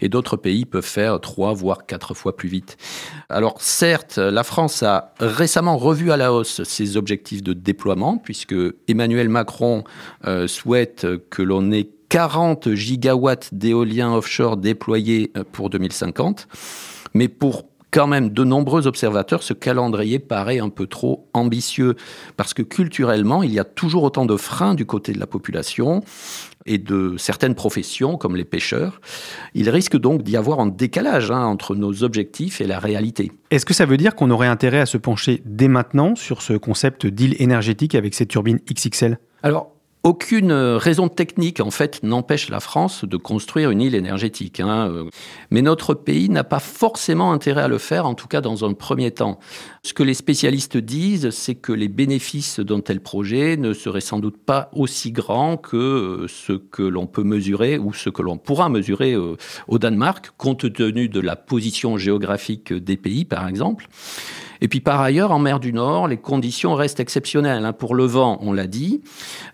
et 0.00 0.08
d'autres 0.08 0.36
pays 0.36 0.66
peuvent 0.66 0.84
faire 0.86 1.20
3 1.20 1.52
voire 1.54 1.84
4 1.86 2.14
fois 2.14 2.36
plus 2.36 2.48
vite. 2.48 2.76
Alors 3.28 3.56
certes, 3.60 4.18
la 4.18 4.44
France 4.44 4.84
a 4.84 5.14
récemment 5.18 5.76
revu 5.78 6.12
à 6.12 6.16
la 6.16 6.32
hausse 6.32 6.62
ses 6.62 6.96
objectifs 6.96 7.42
de 7.42 7.52
déploiement 7.54 8.03
puisque 8.22 8.54
Emmanuel 8.88 9.28
Macron 9.28 9.84
euh, 10.26 10.46
souhaite 10.46 11.06
que 11.30 11.42
l'on 11.42 11.72
ait 11.72 11.88
40 12.08 12.74
gigawatts 12.74 13.52
d'éolien 13.52 14.14
offshore 14.14 14.56
déployés 14.56 15.32
euh, 15.36 15.44
pour 15.50 15.70
2050. 15.70 16.48
Mais 17.14 17.28
pour 17.28 17.64
quand 17.94 18.08
même 18.08 18.30
de 18.30 18.42
nombreux 18.42 18.88
observateurs, 18.88 19.44
ce 19.44 19.52
calendrier 19.52 20.18
paraît 20.18 20.58
un 20.58 20.68
peu 20.68 20.88
trop 20.88 21.28
ambitieux 21.32 21.94
parce 22.36 22.52
que 22.52 22.62
culturellement, 22.62 23.44
il 23.44 23.52
y 23.52 23.60
a 23.60 23.64
toujours 23.64 24.02
autant 24.02 24.26
de 24.26 24.36
freins 24.36 24.74
du 24.74 24.84
côté 24.84 25.12
de 25.12 25.20
la 25.20 25.28
population 25.28 26.02
et 26.66 26.78
de 26.78 27.14
certaines 27.18 27.54
professions 27.54 28.16
comme 28.16 28.34
les 28.34 28.44
pêcheurs. 28.44 29.00
Il 29.54 29.70
risque 29.70 29.96
donc 29.96 30.24
d'y 30.24 30.36
avoir 30.36 30.58
un 30.58 30.66
décalage 30.66 31.30
hein, 31.30 31.44
entre 31.44 31.76
nos 31.76 32.02
objectifs 32.02 32.60
et 32.60 32.66
la 32.66 32.80
réalité. 32.80 33.30
Est-ce 33.52 33.64
que 33.64 33.74
ça 33.74 33.86
veut 33.86 33.96
dire 33.96 34.16
qu'on 34.16 34.30
aurait 34.32 34.48
intérêt 34.48 34.80
à 34.80 34.86
se 34.86 34.98
pencher 34.98 35.40
dès 35.44 35.68
maintenant 35.68 36.16
sur 36.16 36.42
ce 36.42 36.54
concept 36.54 37.06
d'île 37.06 37.36
énergétique 37.40 37.94
avec 37.94 38.14
ces 38.14 38.26
turbines 38.26 38.58
XXL 38.68 39.20
Alors, 39.44 39.73
aucune 40.04 40.50
euh, 40.50 40.76
raison 40.76 41.08
technique, 41.08 41.60
en 41.60 41.70
fait, 41.70 42.02
n'empêche 42.02 42.50
la 42.50 42.60
France 42.60 43.06
de 43.06 43.16
construire 43.16 43.70
une 43.70 43.80
île 43.80 43.94
énergétique. 43.94 44.60
hein, 44.60 44.88
euh. 44.90 45.04
Mais 45.50 45.62
notre 45.62 45.94
pays 45.94 46.28
n'a 46.28 46.44
pas 46.44 46.60
forcément 46.60 47.32
intérêt 47.32 47.62
à 47.62 47.68
le 47.68 47.78
faire, 47.78 48.04
en 48.04 48.14
tout 48.14 48.28
cas 48.28 48.42
dans 48.42 48.66
un 48.66 48.74
premier 48.74 49.10
temps. 49.10 49.38
Ce 49.82 49.94
que 49.94 50.02
les 50.02 50.12
spécialistes 50.12 50.76
disent, 50.76 51.30
c'est 51.30 51.54
que 51.54 51.72
les 51.72 51.88
bénéfices 51.88 52.60
d'un 52.60 52.80
tel 52.80 53.00
projet 53.00 53.56
ne 53.56 53.72
seraient 53.72 54.02
sans 54.02 54.18
doute 54.18 54.36
pas 54.36 54.70
aussi 54.74 55.10
grands 55.10 55.56
que 55.56 55.76
euh, 55.76 56.28
ce 56.28 56.52
que 56.52 56.82
l'on 56.82 57.06
peut 57.06 57.24
mesurer 57.24 57.78
ou 57.78 57.94
ce 57.94 58.10
que 58.10 58.20
l'on 58.20 58.36
pourra 58.36 58.68
mesurer 58.68 59.16
au 59.16 59.78
Danemark, 59.78 60.32
compte 60.36 60.70
tenu 60.72 61.08
de 61.08 61.20
la 61.20 61.34
position 61.34 61.96
géographique 61.96 62.74
des 62.74 62.98
pays, 62.98 63.24
par 63.24 63.48
exemple. 63.48 63.88
Et 64.64 64.68
puis 64.68 64.80
par 64.80 65.02
ailleurs, 65.02 65.30
en 65.30 65.38
mer 65.38 65.60
du 65.60 65.74
Nord, 65.74 66.08
les 66.08 66.16
conditions 66.16 66.74
restent 66.74 66.98
exceptionnelles. 66.98 67.66
hein, 67.66 67.74
pour 67.74 67.94
le 67.94 68.06
vent, 68.06 68.38
on 68.40 68.50
l'a 68.54 68.66
dit, 68.66 69.02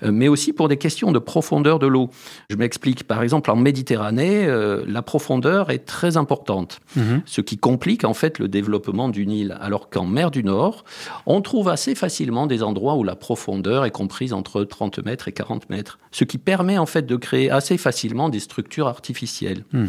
euh, 0.05 0.13
mais 0.13 0.29
aussi 0.29 0.53
pour 0.53 0.69
des 0.69 0.77
questions 0.77 1.11
de 1.11 1.19
profondeur 1.19 1.81
de 1.81 1.89
l'eau. 1.89 2.11
Je 2.49 2.55
m'explique. 2.55 3.03
Par 3.03 3.21
exemple, 3.25 3.51
en 3.51 3.57
Méditerranée, 3.57 4.47
euh, 4.47 4.85
la 4.87 5.03
profondeur 5.03 5.71
est 5.71 5.85
très 5.85 6.17
importante, 6.17 6.79
Mhm. 6.95 7.23
ce 7.27 7.41
qui 7.41 7.59
complique 7.59 8.05
en 8.05 8.15
fait 8.15 8.39
le 8.39 8.47
développement 8.47 9.09
d'une 9.09 9.33
île. 9.33 9.59
Alors 9.61 9.91
qu'en 9.91 10.07
mer 10.07 10.31
du 10.31 10.45
Nord, 10.45 10.85
on 11.27 11.41
trouve 11.41 11.69
assez 11.69 11.97
facilement 11.97 12.47
des 12.47 12.63
endroits 12.63 12.95
où 12.95 13.03
la 13.03 13.17
profondeur 13.17 13.85
est 13.85 13.91
comprise 13.91 14.33
entre 14.33 14.63
30 14.63 15.05
mètres 15.05 15.27
et 15.27 15.33
40 15.33 15.69
mètres, 15.71 15.99
ce 16.13 16.23
qui 16.23 16.39
permet 16.39 16.79
en 16.79 16.87
fait 16.87 17.05
de 17.05 17.17
créer 17.17 17.51
assez 17.51 17.79
facilement 17.79 18.29
des 18.29 18.39
structures 18.39 18.87
artificielles. 18.87 19.65
Hmm. 19.73 19.87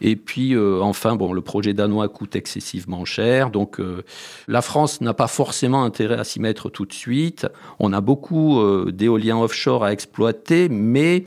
Et 0.00 0.16
puis, 0.16 0.54
euh, 0.54 0.80
enfin, 0.82 1.16
bon, 1.16 1.32
le 1.32 1.40
projet 1.40 1.74
danois 1.74 2.08
coûte 2.08 2.36
excessivement 2.36 3.04
cher. 3.04 3.50
Donc, 3.50 3.80
euh, 3.80 4.02
la 4.48 4.62
France 4.62 5.00
n'a 5.00 5.14
pas 5.14 5.26
forcément 5.26 5.84
intérêt 5.84 6.18
à 6.18 6.24
s'y 6.24 6.40
mettre 6.40 6.70
tout 6.70 6.86
de 6.86 6.92
suite. 6.92 7.46
On 7.78 7.92
a 7.92 8.00
beaucoup 8.00 8.60
euh, 8.60 8.90
d'éoliens 8.92 9.38
offshore 9.38 9.84
à 9.84 9.92
exploiter, 9.92 10.68
mais 10.68 11.24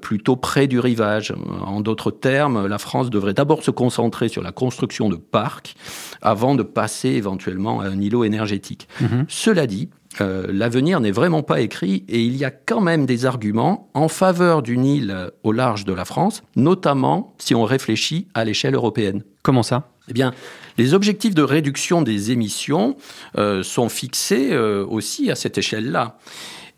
plutôt 0.00 0.36
près 0.36 0.66
du 0.66 0.80
rivage. 0.80 1.34
En 1.64 1.80
d'autres 1.80 2.10
termes, 2.10 2.66
la 2.66 2.78
France 2.78 3.10
devrait 3.10 3.34
d'abord 3.34 3.62
se 3.62 3.70
concentrer 3.70 4.28
sur 4.28 4.42
la 4.42 4.52
construction 4.52 5.08
de 5.08 5.16
parcs 5.16 5.74
avant 6.22 6.54
de 6.54 6.62
passer 6.62 7.10
éventuellement 7.10 7.80
à 7.80 7.86
un 7.86 8.00
îlot 8.00 8.24
énergétique. 8.24 8.88
Mhm. 9.00 9.26
Cela 9.28 9.66
dit, 9.66 9.88
euh, 10.20 10.46
l'avenir 10.50 11.00
n'est 11.00 11.10
vraiment 11.10 11.42
pas 11.42 11.60
écrit 11.60 12.04
et 12.08 12.22
il 12.22 12.36
y 12.36 12.44
a 12.44 12.50
quand 12.50 12.80
même 12.80 13.06
des 13.06 13.26
arguments 13.26 13.90
en 13.94 14.08
faveur 14.08 14.62
d'une 14.62 14.84
île 14.84 15.30
au 15.42 15.52
large 15.52 15.84
de 15.84 15.92
la 15.92 16.04
France, 16.04 16.42
notamment 16.56 17.34
si 17.38 17.54
on 17.54 17.64
réfléchit 17.64 18.26
à 18.34 18.44
l'échelle 18.44 18.74
européenne. 18.74 19.22
Comment 19.42 19.62
ça? 19.62 19.90
Eh 20.08 20.12
bien, 20.12 20.32
les 20.78 20.94
objectifs 20.94 21.34
de 21.34 21.42
réduction 21.42 22.02
des 22.02 22.30
émissions 22.30 22.96
euh, 23.36 23.62
sont 23.62 23.88
fixés 23.88 24.52
euh, 24.52 24.84
aussi 24.86 25.30
à 25.30 25.34
cette 25.34 25.58
échelle-là. 25.58 26.18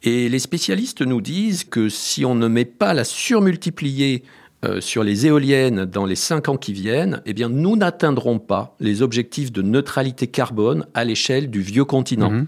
Et 0.03 0.29
les 0.29 0.39
spécialistes 0.39 1.03
nous 1.03 1.21
disent 1.21 1.65
que 1.65 1.89
si 1.89 2.25
on 2.25 2.35
ne 2.35 2.49
met 2.49 2.65
pas 2.65 2.95
la 2.95 3.05
surmultiplier 3.05 4.25
euh, 4.65 4.81
sur 4.81 5.03
les 5.03 5.27
éoliennes 5.27 5.87
dans 5.87 6.05
les 6.05 6.17
cinq 6.17 6.51
ans 6.51 6.59
qui 6.59 6.75
viennent, 6.75 7.23
eh 7.25 7.33
bien, 7.33 7.49
nous 7.49 7.77
n'atteindrons 7.77 8.39
pas 8.39 8.77
les 8.79 9.01
objectifs 9.01 9.53
de 9.53 9.63
neutralité 9.63 10.27
carbone 10.27 10.87
à 10.93 11.05
l'échelle 11.05 11.49
du 11.49 11.63
vieux 11.63 11.87
continent. 11.87 12.31
Mhm. 12.31 12.47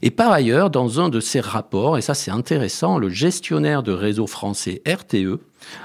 Et 0.00 0.10
par 0.10 0.32
ailleurs, 0.32 0.70
dans 0.70 0.98
un 0.98 1.10
de 1.10 1.20
ces 1.20 1.40
rapports, 1.40 1.98
et 1.98 2.00
ça 2.00 2.14
c'est 2.14 2.30
intéressant, 2.30 2.98
le 2.98 3.10
gestionnaire 3.10 3.82
de 3.82 3.92
réseau 3.92 4.26
français 4.26 4.82
RTE 4.86 5.40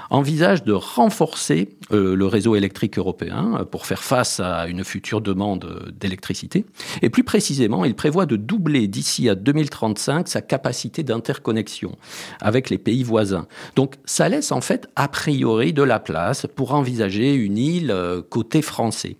envisage 0.10 0.64
de 0.64 0.74
renforcer 0.74 1.70
euh, 1.92 2.16
le 2.16 2.26
réseau 2.26 2.56
électrique 2.56 2.98
européen 2.98 3.66
pour 3.72 3.86
faire 3.86 4.04
face 4.04 4.40
à 4.40 4.68
une 4.68 4.84
future 4.84 5.22
demande 5.22 5.92
d'électricité. 6.00 6.66
Et 7.02 7.10
plus 7.10 7.24
précisément, 7.24 7.86
il 7.86 7.96
prévoit 7.96 8.26
de 8.26 8.36
doubler 8.36 8.88
d'ici 8.88 9.30
à 9.30 9.36
2035 9.36 10.28
sa 10.28 10.42
capacité 10.42 11.04
d'interconnexion 11.04 11.98
avec 12.42 12.70
les 12.70 12.78
pays 12.78 13.04
voisins. 13.04 13.48
Donc 13.76 13.96
ça 14.06 14.30
laisse 14.30 14.52
en 14.52 14.62
fait 14.62 14.88
a 14.96 15.08
priori 15.08 15.74
de 15.74 15.84
la 15.84 16.00
place 16.00 16.48
pour 16.56 16.74
envisager 16.74 17.34
une 17.34 17.58
île 17.58 17.92
euh, 17.92 18.22
côté 18.22 18.62
français. 18.62 19.18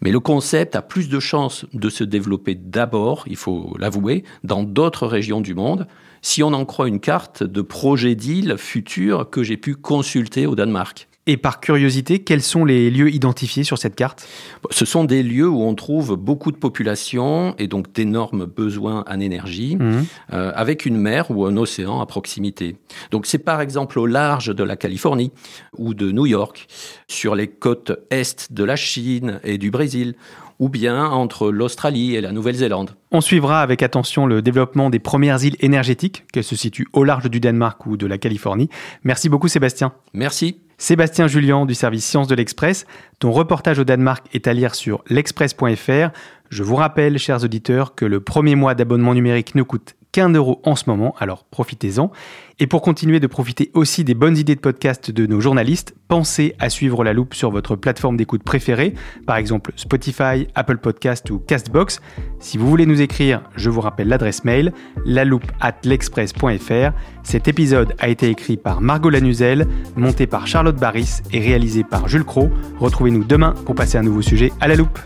Mais 0.00 0.10
le 0.10 0.20
concept 0.20 0.74
a 0.74 0.82
plus 0.82 1.08
de 1.08 1.20
chances 1.20 1.64
de 1.72 1.88
se 1.88 2.02
développer 2.02 2.56
d'abord, 2.56 3.24
il 3.28 3.36
faut 3.36 3.76
l'avouer, 3.78 4.24
dans 4.42 4.64
d'autres 4.64 5.06
régions 5.06 5.40
du 5.40 5.54
monde, 5.54 5.86
si 6.22 6.42
on 6.42 6.52
en 6.52 6.64
croit 6.64 6.88
une 6.88 7.00
carte 7.00 7.42
de 7.42 7.60
projet 7.60 8.14
d'île 8.14 8.56
future 8.56 9.28
que 9.28 9.42
j'ai 9.42 9.56
pu 9.56 9.74
consulter 9.74 10.46
au 10.46 10.54
Danemark. 10.54 11.08
Et 11.28 11.36
par 11.36 11.60
curiosité, 11.60 12.18
quels 12.18 12.42
sont 12.42 12.64
les 12.64 12.90
lieux 12.90 13.08
identifiés 13.08 13.62
sur 13.62 13.78
cette 13.78 13.94
carte? 13.94 14.26
Ce 14.70 14.84
sont 14.84 15.04
des 15.04 15.22
lieux 15.22 15.48
où 15.48 15.62
on 15.62 15.76
trouve 15.76 16.16
beaucoup 16.16 16.50
de 16.50 16.56
population 16.56 17.54
et 17.58 17.68
donc 17.68 17.92
d'énormes 17.92 18.44
besoins 18.44 19.04
en 19.08 19.20
énergie, 19.20 19.76
mhm. 19.76 20.04
euh, 20.32 20.50
avec 20.56 20.84
une 20.84 20.96
mer 20.96 21.30
ou 21.30 21.46
un 21.46 21.56
océan 21.56 22.00
à 22.00 22.06
proximité. 22.06 22.74
Donc 23.12 23.26
c'est 23.26 23.38
par 23.38 23.60
exemple 23.60 24.00
au 24.00 24.06
large 24.06 24.52
de 24.52 24.64
la 24.64 24.74
Californie 24.74 25.30
ou 25.78 25.94
de 25.94 26.10
New 26.10 26.26
York, 26.26 26.66
sur 27.06 27.36
les 27.36 27.46
côtes 27.46 27.92
est 28.10 28.52
de 28.52 28.64
la 28.64 28.74
Chine 28.74 29.38
et 29.44 29.58
du 29.58 29.70
Brésil, 29.70 30.16
ou 30.62 30.68
bien 30.68 31.06
entre 31.06 31.50
l'Australie 31.50 32.14
et 32.14 32.20
la 32.20 32.30
Nouvelle-Zélande. 32.30 32.90
On 33.10 33.20
suivra 33.20 33.62
avec 33.62 33.82
attention 33.82 34.26
le 34.26 34.42
développement 34.42 34.90
des 34.90 35.00
premières 35.00 35.42
îles 35.42 35.56
énergétiques, 35.58 36.24
qu'elles 36.32 36.44
se 36.44 36.54
situent 36.54 36.86
au 36.92 37.02
large 37.02 37.28
du 37.28 37.40
Danemark 37.40 37.84
ou 37.84 37.96
de 37.96 38.06
la 38.06 38.16
Californie. 38.16 38.68
Merci 39.02 39.28
beaucoup 39.28 39.48
Sébastien. 39.48 39.92
Merci. 40.14 40.60
Sébastien 40.78 41.26
Julien 41.26 41.66
du 41.66 41.74
service 41.74 42.06
Sciences 42.06 42.28
de 42.28 42.36
l'Express. 42.36 42.86
Ton 43.18 43.32
reportage 43.32 43.80
au 43.80 43.84
Danemark 43.84 44.24
est 44.34 44.46
à 44.46 44.52
lire 44.52 44.76
sur 44.76 45.02
l'express.fr. 45.08 46.10
Je 46.50 46.62
vous 46.62 46.76
rappelle, 46.76 47.18
chers 47.18 47.42
auditeurs, 47.42 47.96
que 47.96 48.04
le 48.04 48.20
premier 48.20 48.54
mois 48.54 48.76
d'abonnement 48.76 49.14
numérique 49.14 49.56
ne 49.56 49.64
coûte 49.64 49.96
qu'un 50.12 50.28
euro 50.28 50.60
en 50.64 50.76
ce 50.76 50.84
moment, 50.86 51.14
alors 51.18 51.44
profitez-en. 51.44 52.12
Et 52.58 52.66
pour 52.66 52.82
continuer 52.82 53.18
de 53.18 53.26
profiter 53.26 53.70
aussi 53.74 54.04
des 54.04 54.14
bonnes 54.14 54.36
idées 54.36 54.54
de 54.54 54.60
podcast 54.60 55.10
de 55.10 55.26
nos 55.26 55.40
journalistes, 55.40 55.94
pensez 56.06 56.54
à 56.58 56.68
suivre 56.68 57.02
la 57.02 57.12
loupe 57.12 57.34
sur 57.34 57.50
votre 57.50 57.76
plateforme 57.76 58.16
d'écoute 58.16 58.42
préférée, 58.44 58.94
par 59.26 59.36
exemple 59.36 59.72
Spotify, 59.76 60.46
Apple 60.54 60.76
Podcast 60.76 61.30
ou 61.30 61.38
Castbox. 61.38 62.00
Si 62.38 62.58
vous 62.58 62.68
voulez 62.68 62.86
nous 62.86 63.00
écrire, 63.00 63.42
je 63.56 63.70
vous 63.70 63.80
rappelle 63.80 64.08
l'adresse 64.08 64.44
mail, 64.44 64.72
loupe 65.06 65.50
at 65.60 65.76
l'express.fr. 65.84 66.92
Cet 67.22 67.48
épisode 67.48 67.94
a 67.98 68.08
été 68.08 68.28
écrit 68.28 68.58
par 68.58 68.80
Margot 68.80 69.10
Lanuzel, 69.10 69.66
monté 69.96 70.26
par 70.26 70.46
Charlotte 70.46 70.76
Barris 70.76 71.22
et 71.32 71.40
réalisé 71.40 71.84
par 71.84 72.08
Jules 72.08 72.24
Cro. 72.24 72.50
Retrouvez-nous 72.78 73.24
demain 73.24 73.54
pour 73.64 73.74
passer 73.74 73.96
un 73.98 74.02
nouveau 74.02 74.22
sujet 74.22 74.52
à 74.60 74.68
la 74.68 74.76
loupe. 74.76 74.98